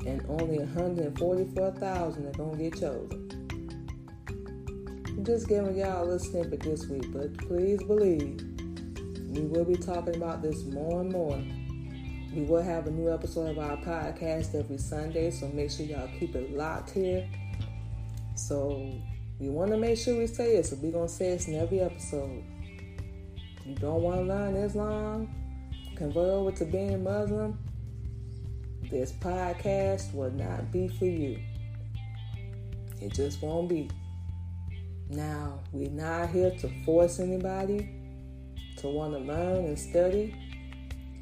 And 0.05 0.25
only 0.29 0.59
144,000 0.59 2.27
are 2.27 2.33
going 2.33 2.59
to 2.59 2.71
get 2.71 2.81
chosen. 2.81 3.21
I'm 5.07 5.25
just 5.25 5.49
giving 5.49 5.77
y'all 5.77 6.03
a 6.03 6.05
little 6.05 6.19
snippet 6.19 6.61
this 6.61 6.89
week, 6.89 7.13
but 7.13 7.37
please 7.39 7.81
believe 7.85 8.41
we 9.29 9.43
will 9.43 9.65
be 9.65 9.77
talking 9.77 10.17
about 10.17 10.43
this 10.43 10.65
more 10.65 11.03
and 11.03 11.13
more 11.13 11.41
We 12.35 12.43
will 12.43 12.63
have 12.63 12.89
a 12.89 12.91
new 12.91 13.13
episode 13.13 13.51
of 13.51 13.59
our 13.61 13.77
podcast 13.77 14.57
every 14.57 14.79
Sunday, 14.79 15.31
so 15.31 15.47
make 15.49 15.71
sure 15.71 15.87
y'all 15.87 16.11
keep 16.19 16.35
it 16.35 16.53
locked 16.53 16.91
here. 16.91 17.29
So 18.35 18.93
we 19.39 19.49
want 19.49 19.71
to 19.71 19.77
make 19.77 19.97
sure 19.97 20.19
we 20.19 20.27
say 20.27 20.57
it, 20.57 20.67
so 20.67 20.77
we're 20.83 20.91
going 20.91 21.07
to 21.07 21.15
say 21.15 21.29
it 21.29 21.47
in 21.47 21.55
every 21.55 21.79
episode. 21.79 22.43
You 23.65 23.77
don't 23.77 24.03
want 24.03 24.17
to 24.17 24.23
learn 24.25 24.57
Islam, 24.57 25.33
convert 25.95 26.29
over 26.29 26.51
to 26.51 26.65
being 26.65 27.05
Muslim, 27.05 27.57
this 28.91 29.13
podcast 29.13 30.13
will 30.13 30.33
not 30.33 30.73
be 30.73 30.89
for 30.89 31.07
you. 31.07 31.39
It 33.01 33.15
just 33.15 33.43
won't 33.43 33.69
be. 33.69 33.89
Now, 35.09 35.61
we're 35.71 35.89
not 35.89 36.31
here 36.31 36.51
to 36.51 36.69
force 36.85 37.21
anybody 37.21 37.95
to 38.79 38.89
want 38.89 39.13
to 39.15 39.21
learn 39.21 39.67
and 39.67 39.79
study. 39.79 40.35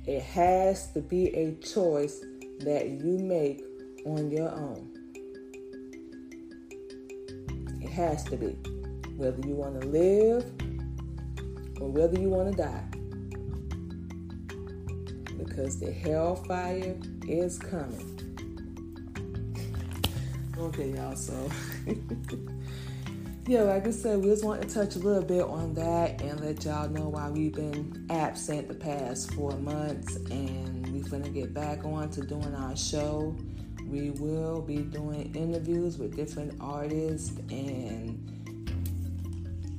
It 0.07 0.23
has 0.23 0.91
to 0.93 1.01
be 1.01 1.29
a 1.29 1.55
choice 1.55 2.25
that 2.61 2.89
you 2.89 3.19
make 3.19 3.63
on 4.05 4.31
your 4.31 4.51
own. 4.51 4.89
It 7.81 7.91
has 7.91 8.25
to 8.25 8.37
be. 8.37 8.57
Whether 9.17 9.47
you 9.47 9.55
want 9.55 9.81
to 9.81 9.87
live 9.87 10.45
or 11.81 11.89
whether 11.89 12.19
you 12.19 12.31
want 12.31 12.51
to 12.51 12.63
die. 12.63 12.89
Because 15.39 15.79
the 15.79 15.93
hellfire 15.93 16.97
is 17.29 17.59
coming. 17.59 18.09
Okay, 20.59 20.91
y'all, 20.95 21.17
so. 21.17 21.51
yeah, 23.47 23.63
like 23.63 23.89
I 23.89 23.91
said, 23.91 24.21
we 24.21 24.31
just 24.31 24.45
want 24.45 24.63
to 24.63 24.69
touch 24.69 24.95
a 24.95 25.01
little 25.01 25.23
bit 25.23 25.43
on 25.43 25.75
that 25.75 26.21
and 26.23 26.41
let 26.41 26.65
y'all 26.65 26.89
know 26.89 27.09
why 27.09 27.29
we've 27.29 27.53
been 27.53 28.07
absent 28.09 28.69
the 28.69 28.75
past 28.75 29.35
four 29.35 29.51
months 29.53 30.15
and 30.31 30.87
we're 30.93 31.09
gonna 31.09 31.29
get 31.29 31.53
back 31.53 31.85
on 31.85 32.09
to 32.11 32.21
doing 32.21 32.55
our 32.55 32.77
show. 32.77 33.37
We 33.85 34.11
will 34.11 34.63
be 34.63 34.77
doing 34.79 35.35
interviews 35.35 35.99
with 35.99 36.15
different 36.15 36.55
artists 36.61 37.37
and 37.51 38.17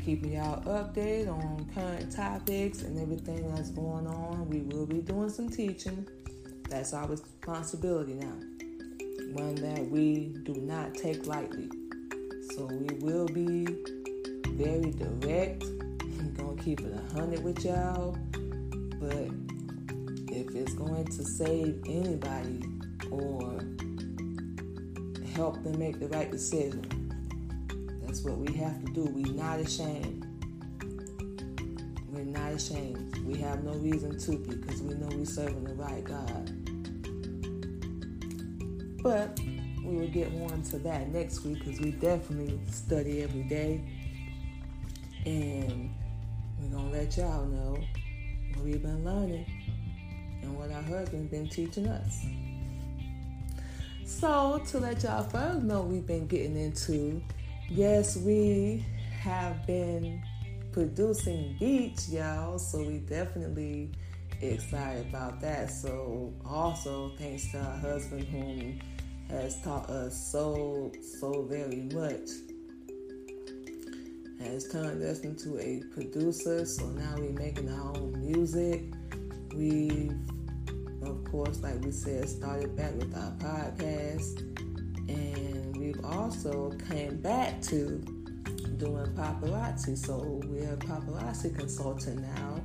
keeping 0.03 0.34
y'all 0.34 0.62
updated 0.63 1.29
on 1.29 1.65
current 1.74 2.12
topics 2.13 2.82
and 2.82 3.00
everything 3.00 3.50
that's 3.55 3.70
going 3.70 4.08
on. 4.08 4.50
We 4.50 4.60
will 4.63 4.86
be 4.86 5.00
doing 5.00 5.29
some 5.29 5.48
teaching. 5.48 6.05
That's 6.70 6.93
our 6.93 7.08
responsibility 7.08 8.15
now. 8.15 8.36
One 9.32 9.55
that 9.55 9.89
we 9.89 10.36
do 10.43 10.55
not 10.55 10.96
take 10.96 11.25
lightly. 11.25 11.70
So 12.56 12.66
we 12.66 12.86
will 13.00 13.26
be 13.26 13.66
very 14.50 14.92
direct. 14.92 15.64
I'm 15.64 16.36
gonna 16.38 16.62
keep 16.62 16.82
it 16.82 16.94
a 16.94 17.14
hundred 17.16 17.44
with 17.44 17.66
y'all. 17.66 18.16
But 19.00 19.32
if 20.32 20.54
it's 20.54 20.76
going 20.76 21.06
to 21.06 21.24
save 21.24 21.82
anybody 21.88 22.62
or 23.10 23.60
help 25.34 25.64
them 25.64 25.80
make 25.80 26.00
the 26.00 26.08
right 26.10 26.30
decision, 26.30 26.86
that's 28.06 28.22
what 28.24 28.38
we 28.38 28.54
have 28.54 28.86
to 28.86 28.92
do. 28.94 29.06
We're 29.06 29.34
not 29.34 29.60
ashamed. 29.60 30.28
We're 32.12 32.24
not 32.24 32.52
ashamed. 32.52 33.18
We 33.26 33.36
have 33.40 33.64
no 33.64 33.72
reason 33.72 34.20
to 34.20 34.38
be 34.38 34.56
because 34.58 34.84
we 34.84 34.94
know 34.94 35.08
we're 35.08 35.26
serving 35.26 35.64
the 35.64 35.74
right 35.74 36.04
God. 36.04 36.52
But 39.02 39.40
we 40.04 40.10
will 40.10 40.14
get 40.14 40.34
more 40.34 40.52
into 40.54 40.78
that 40.80 41.10
next 41.10 41.44
week 41.46 41.60
because 41.60 41.80
we 41.80 41.92
definitely 41.92 42.60
study 42.70 43.22
every 43.22 43.44
day. 43.44 43.82
And 45.26 45.94
we're 46.60 46.78
going 46.78 46.92
to 46.92 46.98
let 46.98 47.16
y'all 47.16 47.46
know 47.46 47.78
what 48.54 48.66
we've 48.66 48.82
been 48.82 49.06
learning 49.06 49.46
and 50.42 50.58
what 50.58 50.72
our 50.72 50.82
husband's 50.82 51.32
been 51.32 51.48
teaching 51.48 51.88
us. 51.88 52.26
So, 54.06 54.62
to 54.68 54.80
let 54.80 55.04
y'all 55.04 55.24
further 55.24 55.62
know 55.62 55.82
we've 55.82 56.06
been 56.06 56.28
getting 56.28 56.58
into, 56.58 57.22
yes, 57.70 58.18
we 58.18 58.86
have 59.22 59.66
been 59.66 60.22
producing 60.74 61.56
beats, 61.60 62.10
y'all. 62.10 62.60
So, 62.60 62.80
we 62.80 62.98
definitely 62.98 63.92
excited 64.42 65.08
about 65.08 65.39
that. 65.39 65.72
So, 65.72 66.34
also 66.46 67.13
thanks 67.18 67.50
to 67.52 67.60
our 67.60 67.78
husband, 67.78 68.28
whom 68.28 68.80
has 69.30 69.62
taught 69.62 69.90
us 69.90 70.32
so, 70.32 70.92
so 71.20 71.44
very 71.44 71.90
much. 71.94 72.30
Has 74.40 74.68
turned 74.68 75.02
us 75.04 75.22
into 75.22 75.58
a 75.58 75.82
producer, 75.94 76.66
so 76.66 76.86
now 76.88 77.16
we're 77.18 77.32
making 77.32 77.70
our 77.70 77.96
own 77.98 78.14
music. 78.20 78.84
We've, 79.56 80.18
of 81.02 81.24
course, 81.26 81.62
like 81.62 81.84
we 81.84 81.92
said, 81.92 82.28
started 82.28 82.76
back 82.76 82.94
with 82.96 83.16
our 83.16 83.32
podcast, 83.38 84.40
and 85.10 85.78
we've 85.78 86.04
also 86.04 86.72
came 86.90 87.22
back 87.22 87.62
to 87.64 88.04
doing 88.78 89.06
paparazzi. 89.14 89.98
So 89.98 90.42
we're 90.46 90.74
a 90.74 90.78
paparazzi 90.78 91.56
consultant 91.58 92.22
now. 92.22 92.62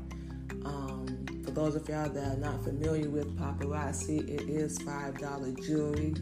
Um, 0.65 1.25
for 1.45 1.53
those 1.53 1.77
of 1.77 1.89
y'all 1.89 2.09
that 2.09 2.37
are 2.37 2.41
not 2.41 2.65
familiar 2.65 3.09
with 3.09 3.39
paparazzi, 3.39 4.29
it 4.29 4.49
is 4.49 4.79
$5 4.81 5.65
jewelry 5.65 6.15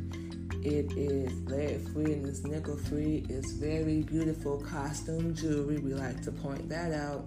it 0.67 0.93
is 0.97 1.33
lead 1.43 1.81
free 1.93 2.13
and 2.13 2.27
it's 2.27 2.43
nickel 2.43 2.77
free. 2.77 3.25
It's 3.29 3.53
very 3.53 4.03
beautiful 4.03 4.59
costume 4.59 5.33
jewelry. 5.33 5.79
We 5.79 5.95
like 5.95 6.23
to 6.23 6.33
point 6.33 6.69
that 6.69 6.93
out. 6.93 7.25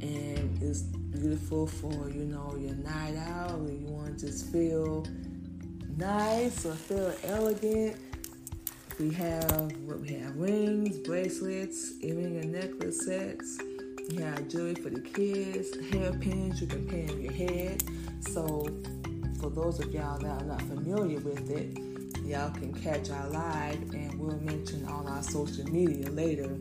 And 0.00 0.58
it's 0.62 0.80
beautiful 0.82 1.66
for, 1.66 2.08
you 2.08 2.24
know, 2.24 2.56
your 2.58 2.74
night 2.76 3.16
out 3.16 3.60
you 3.68 3.86
want 3.88 4.18
to 4.20 4.26
just 4.26 4.50
feel 4.50 5.06
nice 5.98 6.64
or 6.64 6.74
feel 6.74 7.12
elegant. 7.24 7.96
We 8.98 9.12
have 9.12 9.72
what 9.84 10.00
we 10.00 10.14
have 10.14 10.34
rings, 10.36 10.96
bracelets, 10.96 11.92
earring 12.00 12.38
and 12.38 12.52
necklace 12.52 13.04
sets. 13.04 13.58
We 14.08 14.22
have 14.22 14.48
jewelry 14.48 14.76
for 14.76 14.88
the 14.88 15.00
kids, 15.00 15.76
hairpins 15.90 16.58
you 16.62 16.66
can 16.66 16.86
pin 16.88 17.10
in 17.10 17.22
your 17.22 17.32
head. 17.32 17.82
So 18.20 18.66
for 19.42 19.50
those 19.50 19.80
of 19.80 19.92
y'all 19.92 20.16
that 20.20 20.40
are 20.40 20.44
not 20.44 20.62
familiar 20.62 21.18
with 21.18 21.50
it, 21.50 21.76
y'all 22.24 22.52
can 22.52 22.72
catch 22.72 23.10
our 23.10 23.28
live 23.28 23.92
and 23.92 24.16
we'll 24.16 24.38
mention 24.38 24.86
all 24.86 25.06
our 25.08 25.22
social 25.22 25.64
media 25.64 26.08
later 26.10 26.56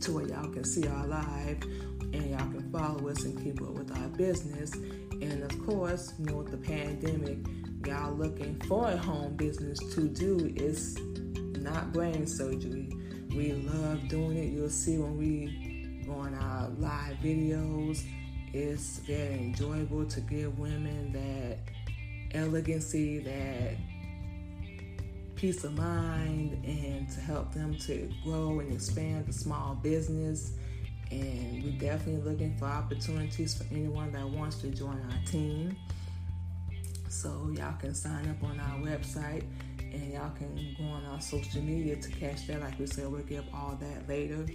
to 0.00 0.12
where 0.12 0.26
y'all 0.26 0.48
can 0.48 0.64
see 0.64 0.84
our 0.88 1.06
live 1.06 1.62
and 2.12 2.30
y'all 2.30 2.40
can 2.40 2.68
follow 2.72 3.08
us 3.08 3.22
and 3.22 3.40
keep 3.40 3.62
up 3.62 3.70
with 3.70 3.96
our 3.96 4.08
business. 4.08 4.74
And 4.74 5.44
of 5.44 5.64
course, 5.64 6.12
you 6.18 6.26
know, 6.26 6.38
with 6.38 6.50
the 6.50 6.56
pandemic, 6.56 7.38
y'all 7.86 8.12
looking 8.12 8.60
for 8.62 8.88
a 8.88 8.96
home 8.96 9.36
business 9.36 9.78
to 9.94 10.08
do 10.08 10.52
is 10.56 10.98
not 11.60 11.92
brain 11.92 12.26
surgery. 12.26 12.90
We 13.30 13.52
love 13.52 14.08
doing 14.08 14.36
it. 14.38 14.52
You'll 14.52 14.70
see 14.70 14.98
when 14.98 15.16
we 15.16 16.02
go 16.04 16.14
on 16.14 16.34
our 16.34 16.68
live 16.78 17.18
videos. 17.18 18.02
It's 18.58 19.00
very 19.00 19.34
enjoyable 19.34 20.06
to 20.06 20.20
give 20.22 20.58
women 20.58 21.12
that 21.12 21.58
elegancy, 22.34 23.18
that 23.18 23.76
peace 25.34 25.62
of 25.64 25.76
mind, 25.76 26.64
and 26.64 27.06
to 27.10 27.20
help 27.20 27.52
them 27.52 27.76
to 27.80 28.10
grow 28.24 28.60
and 28.60 28.72
expand 28.72 29.26
the 29.26 29.32
small 29.34 29.74
business. 29.74 30.52
And 31.10 31.64
we're 31.64 31.78
definitely 31.78 32.32
looking 32.32 32.56
for 32.56 32.64
opportunities 32.64 33.52
for 33.52 33.64
anyone 33.70 34.10
that 34.12 34.26
wants 34.26 34.56
to 34.62 34.68
join 34.68 35.02
our 35.02 35.26
team. 35.26 35.76
So 37.10 37.50
y'all 37.54 37.76
can 37.78 37.94
sign 37.94 38.26
up 38.30 38.42
on 38.42 38.58
our 38.58 38.78
website 38.78 39.44
and 39.80 40.14
y'all 40.14 40.30
can 40.30 40.74
go 40.78 40.84
on 40.84 41.04
our 41.04 41.20
social 41.20 41.60
media 41.60 41.96
to 41.96 42.10
catch 42.10 42.46
that. 42.46 42.62
Like 42.62 42.78
we 42.78 42.86
said, 42.86 43.06
we'll 43.08 43.20
give 43.20 43.44
all 43.52 43.78
that 43.82 44.08
later. 44.08 44.46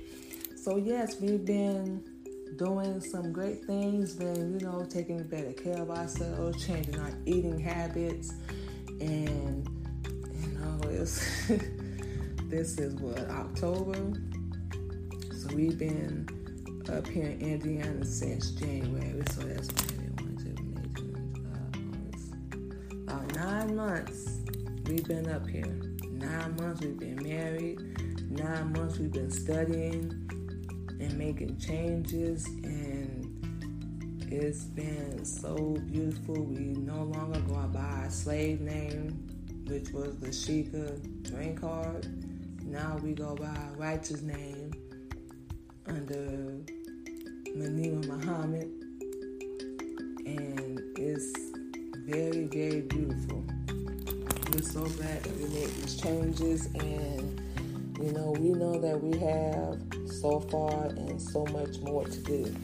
So 0.56 0.78
yes, 0.78 1.22
we've 1.22 1.46
been 1.46 2.11
doing 2.58 3.02
some 3.02 3.32
great 3.32 3.66
things, 3.66 4.14
been, 4.14 4.60
you 4.60 4.66
know, 4.66 4.86
taking 4.90 5.24
better 5.24 5.54
care 5.54 5.82
of 5.82 5.90
ourselves, 5.90 6.66
changing 6.66 7.00
our 7.00 7.12
eating 7.26 7.60
habits, 7.60 8.34
and, 9.00 9.68
you 10.06 10.60
know, 10.60 10.80
it's, 10.90 11.48
this 12.46 12.78
is 12.78 12.96
what, 12.96 13.30
October? 13.30 14.14
So 15.34 15.56
we've 15.56 15.78
been 15.78 16.28
up 16.92 17.08
here 17.08 17.28
in 17.28 17.42
Indiana 17.42 18.06
since 18.06 18.52
January, 18.52 19.24
so 19.32 19.42
that's 19.42 19.70
uh, 19.70 19.76
about 23.04 23.36
nine 23.36 23.76
months 23.76 24.40
we've 24.88 25.08
been 25.08 25.30
up 25.30 25.48
here. 25.48 25.80
Nine 26.10 26.56
months 26.58 26.82
we've 26.82 27.00
been 27.00 27.22
married. 27.24 27.80
Nine 28.30 28.74
months 28.74 29.00
we've 29.00 29.12
been 29.12 29.32
studying 29.32 30.21
and 31.02 31.18
making 31.18 31.58
changes 31.58 32.46
and 32.64 33.42
it's 34.32 34.64
been 34.64 35.26
so 35.26 35.78
beautiful. 35.92 36.36
We 36.36 36.60
no 36.60 37.04
longer 37.04 37.42
go 37.42 37.56
by 37.74 37.82
our 37.82 38.10
slave 38.10 38.62
name, 38.62 39.28
which 39.68 39.90
was 39.90 40.18
the 40.20 40.28
Sheikah 40.28 41.30
drink 41.30 41.60
card. 41.60 42.08
Now 42.66 42.98
we 43.04 43.12
go 43.12 43.36
by 43.36 43.48
our 43.48 43.74
righteous 43.76 44.22
name 44.22 44.72
under 45.86 46.62
Miniimah 47.58 48.06
Muhammad. 48.06 48.72
And 50.26 50.80
it's 50.98 51.38
very, 52.06 52.46
very 52.46 52.82
beautiful. 52.82 53.44
We're 54.54 54.62
so 54.62 54.86
glad 54.86 55.24
that 55.24 55.38
we 55.38 55.44
made 55.50 55.70
these 55.76 56.00
changes, 56.00 56.68
and 56.76 57.41
you 58.02 58.12
know, 58.14 58.32
we 58.32 58.50
know 58.50 58.80
that 58.80 59.02
we 59.02 59.18
have 59.20 59.80
so 60.10 60.40
far 60.40 60.86
and 60.86 61.22
so 61.22 61.46
much 61.48 61.80
more 61.80 62.04
to 62.06 62.20
do. 62.22 62.56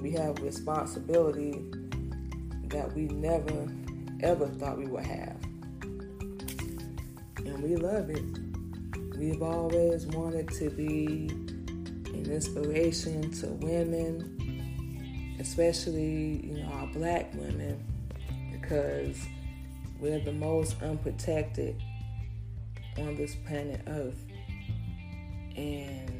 We 0.00 0.12
have 0.12 0.38
responsibility 0.40 1.62
that 2.68 2.92
we 2.94 3.02
never 3.08 3.68
ever 4.22 4.46
thought 4.48 4.78
we 4.78 4.86
would 4.86 5.04
have. 5.04 5.36
And 7.38 7.62
we 7.62 7.76
love 7.76 8.08
it. 8.10 8.24
We've 9.18 9.42
always 9.42 10.06
wanted 10.06 10.48
to 10.52 10.70
be 10.70 11.28
an 12.12 12.26
inspiration 12.30 13.30
to 13.40 13.48
women, 13.48 15.36
especially, 15.38 16.40
you 16.46 16.54
know, 16.58 16.72
our 16.72 16.86
black 16.88 17.34
women, 17.34 17.84
because 18.52 19.18
we're 20.00 20.20
the 20.20 20.32
most 20.32 20.82
unprotected 20.82 21.82
on 22.98 23.14
this 23.16 23.34
planet 23.46 23.82
Earth. 23.86 24.22
And 25.56 26.10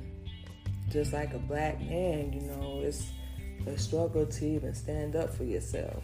just 0.90 1.12
like 1.12 1.34
a 1.34 1.38
black 1.38 1.80
man, 1.80 2.32
you 2.32 2.40
know, 2.40 2.80
it's 2.82 3.10
a 3.66 3.76
struggle 3.78 4.24
to 4.26 4.44
even 4.46 4.74
stand 4.74 5.16
up 5.16 5.34
for 5.34 5.44
yourself. 5.44 6.02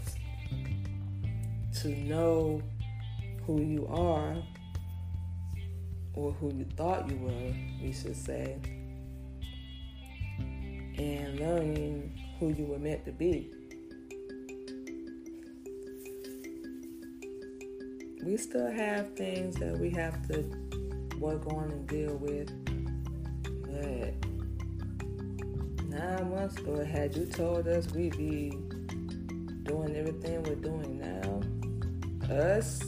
To 1.81 1.88
know 1.88 2.62
who 3.47 3.62
you 3.62 3.87
are, 3.88 4.37
or 6.14 6.33
who 6.33 6.53
you 6.53 6.66
thought 6.77 7.09
you 7.09 7.16
were, 7.16 7.55
we 7.83 7.92
should 7.92 8.14
say, 8.14 8.59
and 10.38 11.40
learning 11.40 12.12
who 12.38 12.51
you 12.53 12.66
were 12.66 12.79
meant 12.79 13.05
to 13.07 13.12
be. 13.12 13.51
We 18.25 18.37
still 18.37 18.71
have 18.71 19.14
things 19.16 19.57
that 19.57 19.79
we 19.79 19.90
have 19.90 20.29
to 20.29 20.45
work 21.18 21.47
on 21.47 21.71
and 21.71 21.88
deal 21.88 22.16
with, 22.16 22.51
nine 25.88 26.31
months 26.31 26.57
ago, 26.59 26.85
had 26.85 27.14
you 27.14 27.27
told 27.27 27.68
us 27.68 27.90
we'd 27.92 28.16
be 28.16 28.51
doing 29.62 29.95
everything 29.97 30.42
we're 30.42 30.55
doing 30.57 30.99
now, 30.99 31.40
us, 32.35 32.81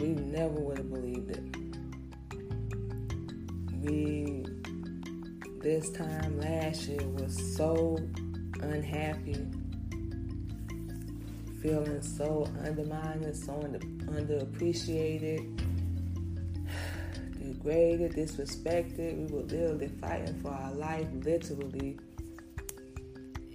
we 0.00 0.08
never 0.08 0.54
would 0.54 0.78
have 0.78 0.90
believed 0.90 1.30
it. 1.30 1.42
We, 3.82 4.44
this 5.60 5.90
time 5.90 6.38
last 6.38 6.88
year, 6.88 7.06
was 7.08 7.56
so 7.56 7.98
unhappy, 8.60 9.46
feeling 11.62 12.02
so 12.02 12.46
undermined, 12.64 13.34
so 13.36 13.60
under, 13.62 13.78
underappreciated 13.78 15.65
degraded, 17.66 18.12
disrespected. 18.12 19.16
We 19.18 19.26
were 19.34 19.42
literally 19.42 19.88
fighting 20.00 20.38
for 20.40 20.50
our 20.50 20.72
life, 20.72 21.08
literally. 21.24 21.98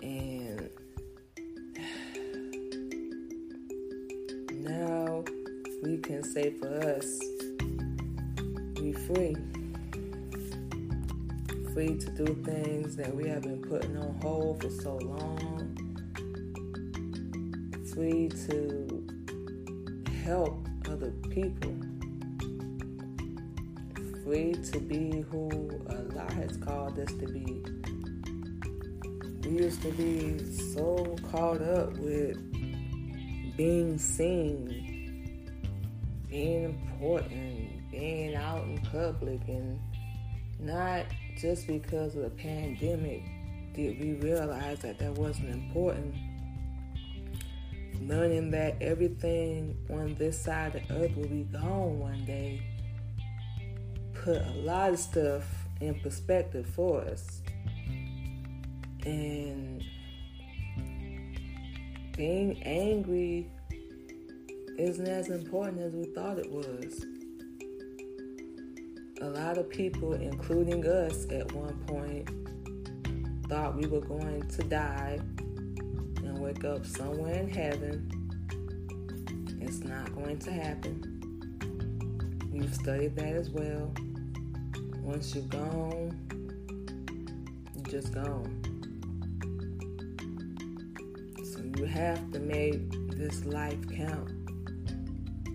And 0.01 0.69
now 4.67 5.23
we 5.81 5.97
can 5.99 6.23
say 6.23 6.51
for 6.59 6.75
us, 6.89 7.21
we 8.81 8.91
free. 8.91 9.37
Free 11.73 11.97
to 11.97 12.09
do 12.09 12.25
things 12.43 12.97
that 12.97 13.15
we 13.15 13.29
have 13.29 13.43
been 13.43 13.61
putting 13.61 13.95
on 13.97 14.19
hold 14.21 14.61
for 14.61 14.69
so 14.69 14.97
long. 14.97 15.77
Free 17.93 18.27
to 18.47 19.07
help 20.25 20.67
other 20.89 21.11
people 21.29 21.90
free 24.31 24.53
to 24.53 24.79
be 24.79 25.25
who 25.29 25.49
Allah 25.89 26.31
has 26.35 26.55
called 26.55 26.97
us 26.97 27.09
to 27.09 27.27
be. 27.27 27.61
We 29.43 29.57
used 29.57 29.81
to 29.81 29.91
be 29.91 30.39
so 30.73 31.17
caught 31.29 31.61
up 31.61 31.91
with 31.97 32.37
being 33.57 33.97
seen, 33.97 35.49
being 36.29 36.63
important, 36.63 37.91
being 37.91 38.35
out 38.35 38.63
in 38.63 38.77
public, 38.89 39.41
and 39.49 39.77
not 40.61 41.07
just 41.37 41.67
because 41.67 42.15
of 42.15 42.21
the 42.21 42.29
pandemic 42.29 43.23
did 43.73 43.99
we 43.99 44.13
realize 44.13 44.79
that 44.79 44.97
that 44.99 45.11
wasn't 45.11 45.49
important. 45.49 46.15
Learning 47.99 48.49
that 48.51 48.81
everything 48.81 49.75
on 49.89 50.15
this 50.15 50.41
side 50.41 50.73
of 50.73 50.87
the 50.87 51.03
earth 51.03 51.17
will 51.17 51.27
be 51.27 51.43
gone 51.51 51.99
one 51.99 52.23
day 52.23 52.61
put 54.23 54.37
a 54.37 54.51
lot 54.61 54.91
of 54.91 54.99
stuff 54.99 55.43
in 55.79 55.99
perspective 55.99 56.67
for 56.75 57.01
us. 57.01 57.41
And 59.03 59.83
being 62.15 62.61
angry 62.61 63.49
isn't 64.77 65.07
as 65.07 65.29
important 65.29 65.81
as 65.81 65.93
we 65.93 66.05
thought 66.13 66.37
it 66.37 66.51
was. 66.51 67.03
A 69.21 69.29
lot 69.29 69.57
of 69.57 69.69
people, 69.69 70.13
including 70.13 70.85
us 70.85 71.25
at 71.31 71.51
one 71.53 71.77
point, 71.87 72.29
thought 73.49 73.75
we 73.75 73.87
were 73.87 74.01
going 74.01 74.47
to 74.49 74.63
die 74.63 75.19
and 76.17 76.37
wake 76.37 76.63
up 76.63 76.85
somewhere 76.85 77.39
in 77.39 77.49
heaven. 77.49 78.07
It's 79.59 79.79
not 79.79 80.13
going 80.13 80.37
to 80.39 80.51
happen. 80.51 81.07
We've 82.51 82.73
studied 82.73 83.15
that 83.15 83.35
as 83.35 83.49
well. 83.49 83.91
Once 85.01 85.33
you're 85.33 85.43
gone, 85.45 86.15
you're 87.75 87.83
just 87.85 88.13
gone. 88.13 88.61
So 91.43 91.59
you 91.77 91.85
have 91.85 92.31
to 92.31 92.39
make 92.39 92.79
this 93.17 93.43
life 93.45 93.79
count 93.89 94.31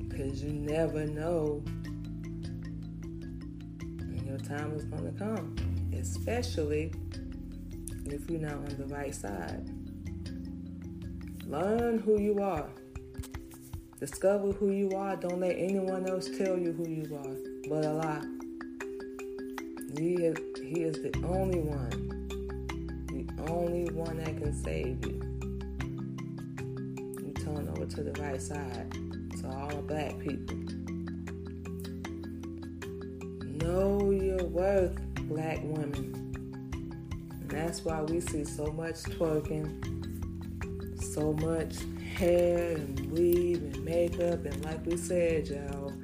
because 0.08 0.42
you 0.42 0.52
never 0.52 1.06
know 1.06 1.62
when 3.80 4.24
your 4.26 4.38
time 4.38 4.72
is 4.74 4.84
going 4.84 5.12
to 5.12 5.18
come, 5.18 5.54
especially 5.96 6.92
if 8.04 8.28
you're 8.28 8.40
not 8.40 8.54
on 8.54 8.76
the 8.78 8.86
right 8.86 9.14
side. 9.14 9.70
Learn 11.46 11.98
who 12.00 12.20
you 12.20 12.40
are. 12.40 12.68
Discover 14.00 14.52
who 14.52 14.72
you 14.72 14.90
are. 14.90 15.16
Don't 15.16 15.40
let 15.40 15.56
anyone 15.56 16.08
else 16.08 16.28
tell 16.36 16.58
you 16.58 16.72
who 16.72 16.88
you 16.88 17.16
are 17.16 17.36
but 17.68 17.86
Allah. 17.86 18.35
He 19.98 20.12
is, 20.16 20.36
he 20.60 20.82
is 20.82 20.96
the 21.00 21.10
only 21.24 21.60
one, 21.60 22.26
the 23.06 23.50
only 23.50 23.90
one 23.92 24.18
that 24.18 24.36
can 24.36 24.52
save 24.52 25.02
you. 25.06 25.22
You 27.24 27.32
turn 27.32 27.66
over 27.68 27.86
to 27.86 28.02
the 28.02 28.12
right 28.20 28.40
side. 28.40 28.94
So 29.40 29.48
all 29.48 29.68
the 29.68 29.76
black 29.76 30.18
people. 30.18 30.56
Know 33.64 34.10
your 34.10 34.44
worth, 34.44 35.00
black 35.28 35.60
women. 35.62 36.12
And 37.30 37.50
that's 37.50 37.82
why 37.82 38.02
we 38.02 38.20
see 38.20 38.44
so 38.44 38.66
much 38.66 38.96
twerking, 38.96 39.72
so 41.02 41.32
much 41.32 41.76
hair 42.18 42.76
and 42.76 43.00
weave 43.12 43.62
and 43.62 43.82
makeup. 43.82 44.44
And 44.44 44.62
like 44.62 44.84
we 44.84 44.98
said, 44.98 45.48
y'all, 45.48 45.94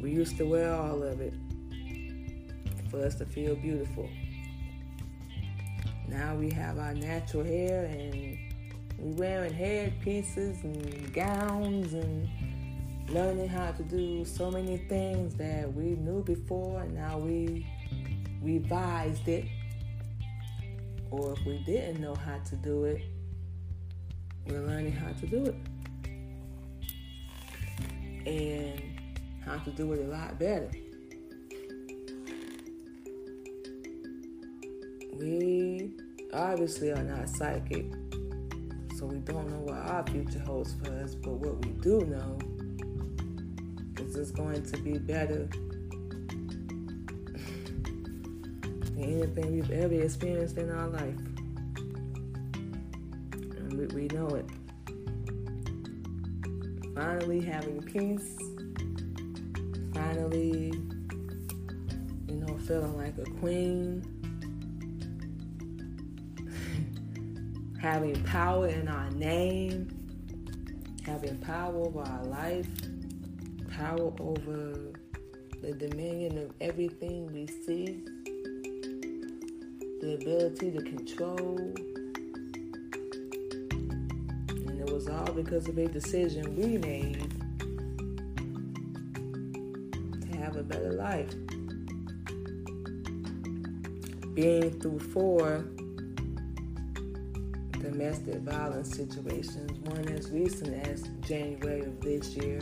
we 0.00 0.12
used 0.12 0.38
to 0.38 0.46
wear 0.46 0.74
all 0.74 1.02
of 1.02 1.20
it 1.20 1.34
for 2.94 3.04
us 3.04 3.16
to 3.16 3.26
feel 3.26 3.56
beautiful. 3.56 4.08
Now 6.08 6.36
we 6.36 6.50
have 6.50 6.78
our 6.78 6.94
natural 6.94 7.44
hair 7.44 7.86
and 7.86 8.38
we're 8.98 9.16
wearing 9.16 9.52
head 9.52 10.00
pieces 10.00 10.62
and 10.62 11.12
gowns 11.12 11.94
and 11.94 12.28
learning 13.08 13.48
how 13.48 13.72
to 13.72 13.82
do 13.82 14.24
so 14.24 14.50
many 14.50 14.76
things 14.76 15.34
that 15.34 15.72
we 15.72 15.96
knew 15.96 16.22
before 16.22 16.82
and 16.82 16.94
now 16.94 17.18
we 17.18 17.66
revised 18.42 19.26
it. 19.26 19.46
Or 21.10 21.32
if 21.32 21.44
we 21.44 21.58
didn't 21.64 22.00
know 22.00 22.14
how 22.14 22.38
to 22.38 22.56
do 22.56 22.84
it, 22.84 23.02
we're 24.46 24.60
learning 24.60 24.92
how 24.92 25.12
to 25.12 25.26
do 25.26 25.44
it. 25.46 25.56
And 28.26 28.82
how 29.44 29.58
to 29.58 29.70
do 29.70 29.92
it 29.92 30.00
a 30.00 30.08
lot 30.08 30.38
better. 30.38 30.70
We 35.18 35.92
obviously 36.32 36.90
are 36.92 37.02
not 37.02 37.28
psychic, 37.28 37.86
so 38.96 39.06
we 39.06 39.18
don't 39.18 39.48
know 39.50 39.60
what 39.60 39.76
our 39.76 40.06
future 40.06 40.40
holds 40.40 40.74
for 40.74 40.92
us. 41.02 41.14
But 41.14 41.32
what 41.34 41.64
we 41.64 41.72
do 41.72 42.00
know 42.00 42.38
is 44.04 44.16
it's 44.16 44.30
going 44.30 44.62
to 44.62 44.76
be 44.78 44.98
better 44.98 45.48
than 48.82 48.94
anything 48.98 49.52
we've 49.52 49.70
ever 49.70 49.94
experienced 49.94 50.58
in 50.58 50.70
our 50.70 50.88
life. 50.88 51.18
And 53.32 53.72
we, 53.72 53.86
we 53.86 54.08
know 54.08 54.28
it. 54.28 54.46
finally 56.94 57.40
having 57.40 57.82
peace, 57.82 58.36
finally, 59.92 60.72
you 62.28 62.34
know, 62.36 62.56
feeling 62.58 62.96
like 62.96 63.18
a 63.18 63.24
queen, 63.40 64.02
having 67.84 68.18
power 68.22 68.66
in 68.68 68.88
our 68.88 69.10
name, 69.10 69.86
having 71.04 71.36
power 71.36 71.76
over 71.76 72.00
our 72.00 72.24
life, 72.24 72.66
power 73.76 74.10
over 74.20 74.90
the 75.60 75.70
dominion 75.72 76.38
of 76.38 76.50
everything 76.62 77.30
we 77.30 77.46
see, 77.46 78.02
the 80.00 80.14
ability 80.14 80.70
to 80.70 80.82
control. 80.82 81.58
And 84.48 84.80
it 84.80 84.90
was 84.90 85.06
all 85.10 85.30
because 85.32 85.68
of 85.68 85.76
a 85.76 85.86
decision 85.86 86.56
we 86.56 86.78
made 86.78 87.30
to 90.22 90.38
have 90.38 90.56
a 90.56 90.62
better 90.62 90.94
life. 90.94 91.34
Being 94.34 94.70
through 94.80 95.00
four 95.00 95.66
domestic 97.96 98.40
violence 98.40 98.96
situations, 98.96 99.70
one 99.88 100.08
as 100.08 100.28
recent 100.30 100.84
as 100.88 101.02
January 101.20 101.82
of 101.82 102.00
this 102.00 102.34
year 102.34 102.58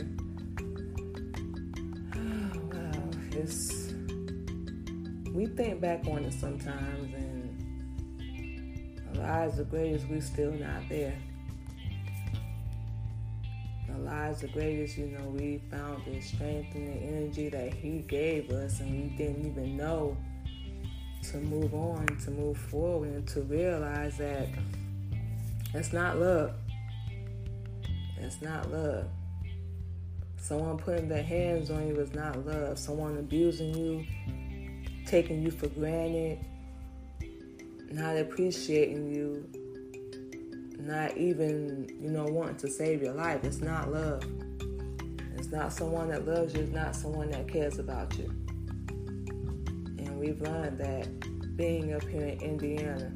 Wow, 2.71 3.09
it's 3.31 3.93
we 5.33 5.47
think 5.47 5.81
back 5.81 6.05
on 6.05 6.25
it 6.25 6.33
sometimes 6.33 7.13
and 7.15 7.49
our 9.09 9.23
lives 9.23 9.59
are 9.59 9.63
greatest 9.63 10.07
we're 10.07 10.21
still 10.21 10.51
not 10.51 10.87
there. 10.87 11.17
Our 13.91 13.99
lives 13.99 14.43
are 14.43 14.49
greatest, 14.49 14.99
you 14.99 15.07
know, 15.07 15.29
we 15.29 15.63
found 15.71 16.05
the 16.05 16.21
strength 16.21 16.75
and 16.75 16.87
the 16.87 17.07
energy 17.07 17.49
that 17.49 17.73
he 17.73 17.99
gave 18.07 18.51
us 18.51 18.81
and 18.81 18.91
we 18.91 19.17
didn't 19.17 19.47
even 19.47 19.77
know 19.77 20.15
to 21.31 21.37
move 21.37 21.73
on, 21.73 22.05
to 22.23 22.29
move 22.29 22.57
forward 22.57 23.09
and 23.09 23.27
to 23.29 23.41
realize 23.41 24.17
that 24.17 24.49
that's 25.73 25.91
not 25.91 26.19
love. 26.19 26.53
That's 28.19 28.41
not 28.41 28.71
love. 28.71 29.07
Someone 30.37 30.77
putting 30.77 31.07
their 31.09 31.23
hands 31.23 31.71
on 31.71 31.87
you 31.87 31.99
is 31.99 32.13
not 32.13 32.45
love. 32.45 32.77
Someone 32.77 33.17
abusing 33.17 33.73
you, 33.73 34.05
taking 35.05 35.41
you 35.41 35.51
for 35.51 35.67
granted, 35.67 36.45
not 37.91 38.17
appreciating 38.17 39.13
you, 39.13 39.49
not 40.79 41.17
even, 41.17 41.89
you 42.01 42.09
know, 42.09 42.25
wanting 42.25 42.57
to 42.57 42.69
save 42.69 43.01
your 43.01 43.13
life. 43.13 43.43
It's 43.43 43.61
not 43.61 43.91
love. 43.91 44.23
It's 45.37 45.51
not 45.51 45.73
someone 45.73 46.09
that 46.09 46.27
loves 46.27 46.53
you, 46.53 46.61
it's 46.61 46.71
not 46.71 46.95
someone 46.95 47.31
that 47.31 47.47
cares 47.47 47.79
about 47.79 48.17
you. 48.17 48.25
And 49.97 50.19
we've 50.19 50.41
learned 50.41 50.77
that 50.79 51.57
being 51.57 51.93
up 51.93 52.03
here 52.03 52.27
in 52.27 52.41
Indiana, 52.41 53.11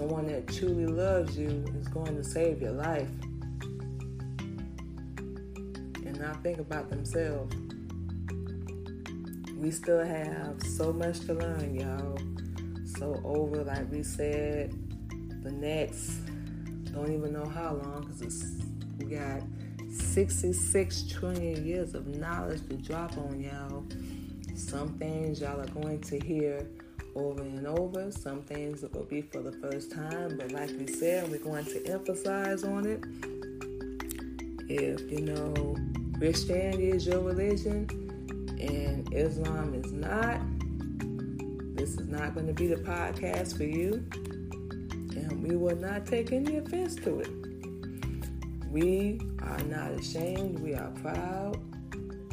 someone 0.00 0.26
that 0.26 0.48
truly 0.48 0.86
loves 0.86 1.36
you 1.36 1.62
is 1.78 1.86
going 1.88 2.16
to 2.16 2.24
save 2.24 2.62
your 2.62 2.72
life 2.72 3.10
and 6.06 6.18
not 6.18 6.42
think 6.42 6.58
about 6.58 6.88
themselves. 6.88 7.54
We 9.58 9.70
still 9.70 10.02
have 10.02 10.62
so 10.62 10.90
much 10.90 11.20
to 11.26 11.34
learn, 11.34 11.74
y'all. 11.74 12.18
So 12.96 13.20
over, 13.26 13.62
like 13.62 13.92
we 13.92 14.02
said, 14.02 14.72
the 15.42 15.52
next 15.52 16.12
don't 16.94 17.12
even 17.12 17.34
know 17.34 17.44
how 17.44 17.74
long 17.74 18.10
because 18.10 18.54
we 18.98 19.04
got 19.04 19.42
66 19.90 21.08
trillion 21.12 21.66
years 21.66 21.94
of 21.94 22.06
knowledge 22.06 22.66
to 22.70 22.76
drop 22.76 23.18
on 23.18 23.38
y'all. 23.38 23.84
Some 24.56 24.96
things 24.96 25.42
y'all 25.42 25.60
are 25.60 25.66
going 25.66 26.00
to 26.00 26.18
hear 26.18 26.66
over 27.14 27.42
and 27.42 27.66
over. 27.66 28.10
Some 28.10 28.42
things 28.42 28.82
will 28.92 29.04
be 29.04 29.22
for 29.22 29.40
the 29.40 29.52
first 29.52 29.90
time, 29.90 30.36
but 30.36 30.52
like 30.52 30.70
we 30.70 30.86
said, 30.86 31.30
we're 31.30 31.38
going 31.38 31.64
to 31.66 31.86
emphasize 31.86 32.64
on 32.64 32.86
it. 32.86 33.04
If 34.68 35.10
you 35.10 35.20
know 35.22 35.76
Christianity 36.18 36.90
is 36.90 37.06
your 37.06 37.20
religion 37.20 37.88
and 38.60 39.12
Islam 39.12 39.74
is 39.74 39.92
not, 39.92 40.40
this 41.76 41.94
is 41.94 42.06
not 42.08 42.34
going 42.34 42.46
to 42.46 42.52
be 42.52 42.66
the 42.66 42.76
podcast 42.76 43.56
for 43.56 43.64
you. 43.64 44.04
And 45.16 45.42
we 45.42 45.56
will 45.56 45.76
not 45.76 46.06
take 46.06 46.32
any 46.32 46.58
offense 46.58 46.94
to 46.96 47.20
it. 47.20 47.30
We 48.70 49.20
are 49.42 49.58
not 49.64 49.90
ashamed, 49.92 50.60
we 50.60 50.74
are 50.74 50.90
proud, 51.02 51.56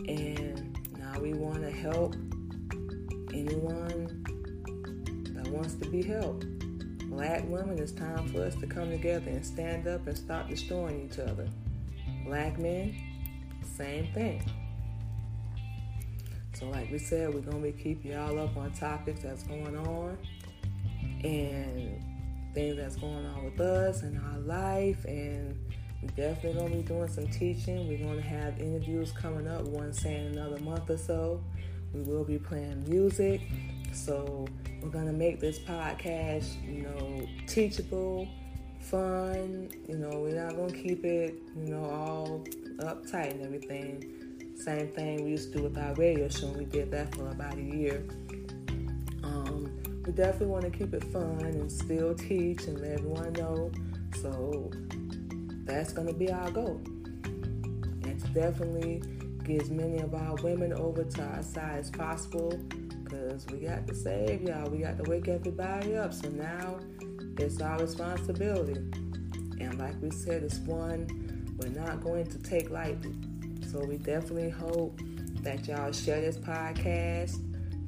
and 0.08 0.78
now 1.00 1.20
we 1.20 1.34
want 1.34 1.62
to 1.64 1.72
help 1.72 2.16
anyone 3.34 4.07
wants 5.58 5.74
to 5.76 5.90
be 5.90 6.04
helped. 6.04 6.46
Black 7.10 7.44
women, 7.48 7.80
it's 7.80 7.92
time 7.92 8.28
for 8.28 8.44
us 8.44 8.56
to 8.56 8.68
come 8.68 8.92
together 8.92 9.32
and 9.32 9.44
stand 9.44 9.88
up 9.88 10.06
and 10.06 10.16
stop 10.16 10.48
destroying 10.48 11.10
each 11.10 11.18
other. 11.18 11.48
Black 12.26 12.60
men, 12.60 12.96
same 13.76 14.08
thing. 14.14 14.44
So, 16.54 16.68
like 16.68 16.92
we 16.92 17.00
said, 17.00 17.34
we're 17.34 17.42
gonna 17.42 17.60
be 17.60 17.72
keeping 17.72 18.12
y'all 18.12 18.38
up 18.40 18.56
on 18.56 18.72
topics 18.72 19.22
that's 19.24 19.44
going 19.44 19.78
on 19.78 20.18
and 21.24 22.04
things 22.54 22.78
that's 22.78 22.96
going 22.96 23.26
on 23.26 23.46
with 23.46 23.60
us 23.60 24.04
and 24.04 24.20
our 24.20 24.40
life. 24.40 25.04
And 25.06 25.58
we're 26.02 26.10
definitely 26.10 26.60
gonna 26.60 26.76
be 26.76 26.84
doing 26.84 27.08
some 27.08 27.28
teaching. 27.28 27.88
We're 27.88 28.06
gonna 28.06 28.22
have 28.22 28.60
interviews 28.60 29.12
coming 29.12 29.48
up. 29.48 29.64
One 29.64 29.92
saying 29.92 30.36
another 30.36 30.60
month 30.60 30.90
or 30.90 30.98
so. 30.98 31.44
We 31.94 32.02
will 32.02 32.26
be 32.26 32.38
playing 32.38 32.88
music. 32.88 33.42
So 33.94 34.48
we're 34.82 34.90
gonna 34.90 35.14
make 35.14 35.40
this 35.40 35.60
podcast, 35.60 36.56
you 36.66 36.84
know, 36.84 37.28
teachable, 37.48 38.28
fun. 38.80 39.70
You 39.88 39.98
know, 39.98 40.20
we're 40.20 40.42
not 40.42 40.56
gonna 40.56 40.72
keep 40.72 41.04
it, 41.04 41.36
you 41.56 41.70
know, 41.74 41.84
all 41.86 42.44
uptight 42.80 43.32
and 43.32 43.42
everything. 43.42 44.14
Same 44.56 44.88
thing 44.90 45.24
we 45.24 45.32
used 45.32 45.52
to 45.54 45.60
do 45.60 45.64
with 45.66 45.78
our 45.78 45.94
radio 45.94 46.28
show. 46.30 46.48
We 46.48 46.66
did 46.66 46.92
that 46.92 47.14
for 47.16 47.30
about 47.30 47.56
a 47.56 47.62
year. 47.62 48.04
Um, 49.24 49.72
we 50.06 50.12
definitely 50.14 50.48
want 50.48 50.64
to 50.64 50.72
keep 50.72 50.94
it 50.94 51.04
fun 51.06 51.40
and 51.42 51.72
still 51.72 52.16
teach 52.16 52.64
and 52.66 52.80
let 52.80 52.92
everyone 52.94 53.34
know. 53.34 53.72
So 54.22 54.72
that's 55.66 55.94
going 55.94 56.08
to 56.08 56.14
be 56.14 56.32
our 56.32 56.50
goal. 56.50 56.82
And 57.26 58.20
to 58.20 58.28
definitely 58.30 59.04
get 59.44 59.62
as 59.62 59.70
many 59.70 60.00
of 60.00 60.16
our 60.16 60.36
women 60.36 60.74
over 60.74 61.04
to 61.04 61.24
our 61.24 61.44
side 61.44 61.80
as 61.80 61.92
possible 61.92 62.60
because 63.08 63.46
we 63.48 63.60
got 63.60 63.88
to 63.88 63.96
save 63.96 64.42
y'all. 64.42 64.70
We 64.70 64.80
got 64.80 65.04
to 65.04 65.10
wake 65.10 65.28
everybody 65.28 65.96
up. 65.96 66.14
So 66.14 66.30
now 66.30 66.80
it's 67.38 67.62
our 67.62 67.80
responsibility. 67.80 68.74
And 69.60 69.78
like 69.80 69.96
we 70.02 70.12
said, 70.12 70.44
it's 70.44 70.60
one 70.60 71.08
we're 71.58 71.70
not 71.70 72.02
going 72.02 72.28
to 72.28 72.40
take 72.40 72.70
lightly. 72.70 73.16
So 73.72 73.84
we 73.84 73.98
definitely 73.98 74.50
hope 74.50 75.00
that 75.42 75.68
y'all 75.68 75.92
share 75.92 76.22
this 76.22 76.38
podcast, 76.38 77.40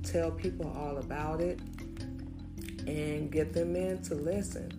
tell 0.03 0.31
people 0.31 0.71
all 0.75 0.97
about 0.97 1.41
it, 1.41 1.59
and 2.87 3.31
get 3.31 3.53
them 3.53 3.75
in 3.75 4.01
to 4.03 4.15
listen. 4.15 4.71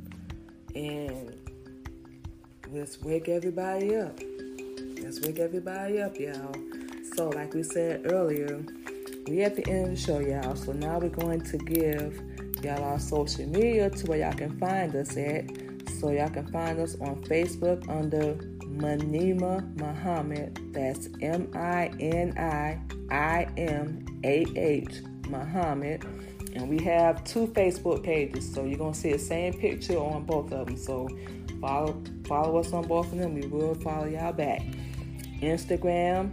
And 0.74 1.36
let's 2.68 3.00
wake 3.02 3.28
everybody 3.28 3.96
up. 3.96 4.18
Let's 5.02 5.20
wake 5.20 5.38
everybody 5.38 6.00
up, 6.00 6.18
y'all. 6.18 6.54
So, 7.14 7.28
like 7.30 7.54
we 7.54 7.62
said 7.62 8.10
earlier, 8.10 8.62
we 9.26 9.42
at 9.42 9.56
the 9.56 9.66
end 9.68 9.84
of 9.84 9.90
the 9.90 9.96
show, 9.96 10.18
y'all. 10.18 10.56
So 10.56 10.72
now 10.72 10.98
we're 10.98 11.08
going 11.08 11.42
to 11.42 11.58
give 11.58 12.20
y'all 12.62 12.82
our 12.82 12.98
social 12.98 13.46
media 13.46 13.90
to 13.90 14.06
where 14.06 14.18
y'all 14.18 14.32
can 14.32 14.58
find 14.58 14.94
us 14.96 15.16
at. 15.16 15.44
So 15.98 16.10
y'all 16.10 16.30
can 16.30 16.46
find 16.50 16.78
us 16.80 16.96
on 17.00 17.22
Facebook 17.24 17.88
under 17.88 18.34
Miniimah 18.64 19.78
Muhammad. 19.78 20.58
That's 20.72 21.08
M 21.20 21.50
I 21.54 21.90
N 22.00 22.36
I 22.38 22.80
I 23.10 23.46
M 23.56 24.06
A 24.24 24.46
H 24.56 25.02
Muhammad. 25.28 26.04
And 26.54 26.68
we 26.68 26.82
have 26.82 27.22
two 27.24 27.46
Facebook 27.48 28.02
pages, 28.02 28.52
so 28.52 28.64
you're 28.64 28.78
gonna 28.78 28.94
see 28.94 29.12
the 29.12 29.18
same 29.18 29.52
picture 29.52 29.98
on 29.98 30.24
both 30.24 30.52
of 30.52 30.66
them. 30.66 30.76
So 30.76 31.08
follow 31.60 32.02
follow 32.26 32.58
us 32.58 32.72
on 32.72 32.86
both 32.88 33.12
of 33.12 33.18
them. 33.18 33.34
We 33.34 33.46
will 33.46 33.74
follow 33.76 34.06
y'all 34.06 34.32
back. 34.32 34.62
Instagram, 35.40 36.32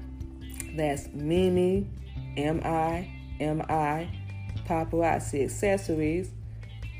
that's 0.75 1.07
Mimi 1.13 1.87
M 2.37 2.61
I 2.63 3.09
M 3.39 3.61
I 3.69 4.09
Paparazzi 4.67 5.43
Accessories. 5.43 6.31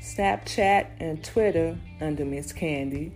Snapchat 0.00 0.86
and 1.00 1.22
Twitter 1.24 1.76
under 2.00 2.24
Miss 2.24 2.52
Candy. 2.52 3.12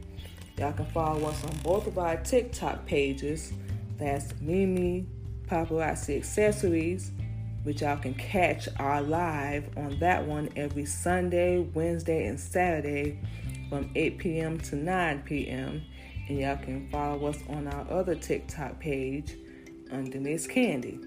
Y'all 0.59 0.73
can 0.73 0.87
follow 0.87 1.29
us 1.29 1.45
on 1.45 1.57
both 1.63 1.87
of 1.87 1.99
our 1.99 2.17
TikTok 2.17 2.87
pages. 2.87 3.53
That's 3.99 4.33
Mimi 4.41 5.07
Paparazzi 5.47 6.17
Accessories, 6.17 7.13
which 7.63 7.83
y'all 7.83 7.97
can 7.97 8.15
catch 8.15 8.69
our 8.79 9.01
live 9.01 9.71
on 9.77 9.99
that 10.01 10.27
one 10.27 10.49
every 10.57 10.85
Sunday, 10.85 11.61
Wednesday, 11.61 12.27
and 12.27 12.39
Saturday 12.39 13.19
from 13.69 13.91
8 13.95 14.19
p.m. 14.19 14.59
to 14.61 14.77
9 14.77 15.23
p.m. 15.23 15.83
And 16.29 16.39
y'all 16.39 16.57
can 16.57 16.89
follow 16.91 17.27
us 17.27 17.39
on 17.49 17.69
our 17.69 17.91
other 17.91 18.15
TikTok 18.15 18.79
page 18.81 19.37
under 19.91 20.21
Miss 20.21 20.47
Candy. 20.47 21.01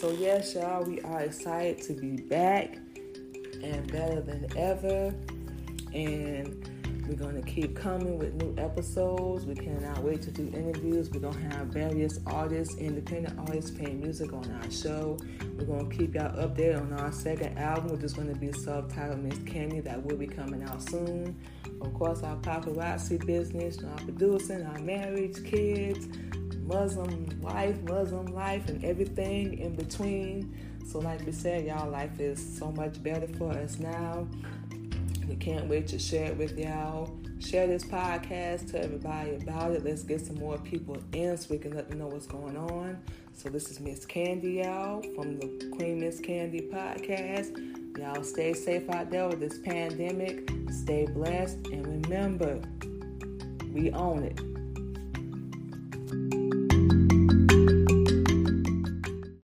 So, 0.00 0.10
yes, 0.10 0.54
y'all, 0.54 0.82
we 0.82 1.00
are 1.02 1.20
excited 1.20 1.80
to 1.82 1.92
be 1.92 2.16
back 2.16 2.78
and 3.62 3.90
better 3.90 4.20
than 4.20 4.46
ever. 4.56 5.14
And 5.94 7.06
we're 7.08 7.14
going 7.14 7.40
to 7.40 7.48
keep 7.48 7.76
coming 7.76 8.18
with 8.18 8.34
new 8.34 8.54
episodes. 8.60 9.46
We 9.46 9.54
cannot 9.54 10.02
wait 10.02 10.20
to 10.22 10.32
do 10.32 10.48
interviews. 10.48 11.10
We're 11.10 11.20
going 11.20 11.48
to 11.48 11.56
have 11.56 11.68
various 11.68 12.18
artists, 12.26 12.74
independent 12.76 13.38
artists 13.38 13.70
playing 13.70 14.00
music 14.00 14.32
on 14.32 14.50
our 14.50 14.70
show. 14.70 15.16
We're 15.56 15.66
going 15.66 15.88
to 15.88 15.96
keep 15.96 16.16
y'all 16.16 16.36
updated 16.44 16.80
on 16.82 16.92
our 16.94 17.12
second 17.12 17.56
album, 17.56 17.92
which 17.92 18.02
is 18.02 18.14
going 18.14 18.32
to 18.32 18.38
be 18.38 18.48
subtitled 18.48 19.22
Miss 19.22 19.38
Candy, 19.46 19.78
that 19.80 20.04
will 20.04 20.16
be 20.16 20.26
coming 20.26 20.64
out 20.64 20.82
soon. 20.82 21.38
Of 21.80 21.94
course, 21.94 22.24
our 22.24 22.36
paparazzi 22.36 23.24
business, 23.24 23.78
our 23.84 23.96
producing, 23.98 24.66
our 24.66 24.78
marriage, 24.80 25.44
kids, 25.44 26.08
Muslim 26.66 27.40
life, 27.42 27.80
Muslim 27.82 28.26
life, 28.26 28.68
and 28.68 28.84
everything 28.84 29.58
in 29.58 29.74
between. 29.74 30.54
So, 30.86 30.98
like 30.98 31.24
we 31.24 31.32
said, 31.32 31.66
y'all, 31.66 31.90
life 31.90 32.20
is 32.20 32.58
so 32.58 32.70
much 32.72 33.02
better 33.02 33.26
for 33.38 33.52
us 33.52 33.78
now. 33.78 34.26
We 35.28 35.36
can't 35.36 35.68
wait 35.68 35.86
to 35.88 35.98
share 35.98 36.26
it 36.26 36.36
with 36.36 36.58
y'all. 36.58 37.16
Share 37.40 37.66
this 37.66 37.84
podcast, 37.84 38.70
tell 38.70 38.84
everybody 38.84 39.34
about 39.34 39.72
it. 39.72 39.84
Let's 39.84 40.02
get 40.02 40.24
some 40.24 40.36
more 40.36 40.56
people 40.58 40.96
in 41.12 41.36
so 41.36 41.48
we 41.50 41.58
can 41.58 41.74
let 41.74 41.88
them 41.88 41.98
know 41.98 42.06
what's 42.06 42.26
going 42.26 42.56
on. 42.56 43.02
So 43.34 43.48
this 43.48 43.70
is 43.70 43.80
Miss 43.80 44.06
Candy, 44.06 44.62
y'all, 44.62 45.02
from 45.14 45.38
the 45.38 45.70
Queen 45.76 46.00
Miss 46.00 46.20
Candy 46.20 46.68
podcast. 46.72 47.98
Y'all 47.98 48.22
stay 48.22 48.54
safe 48.54 48.88
out 48.90 49.10
there 49.10 49.28
with 49.28 49.40
this 49.40 49.58
pandemic. 49.58 50.50
Stay 50.70 51.06
blessed 51.06 51.66
and 51.66 51.86
remember, 51.86 52.60
we 53.72 53.90
own 53.92 54.24
it. 54.24 54.53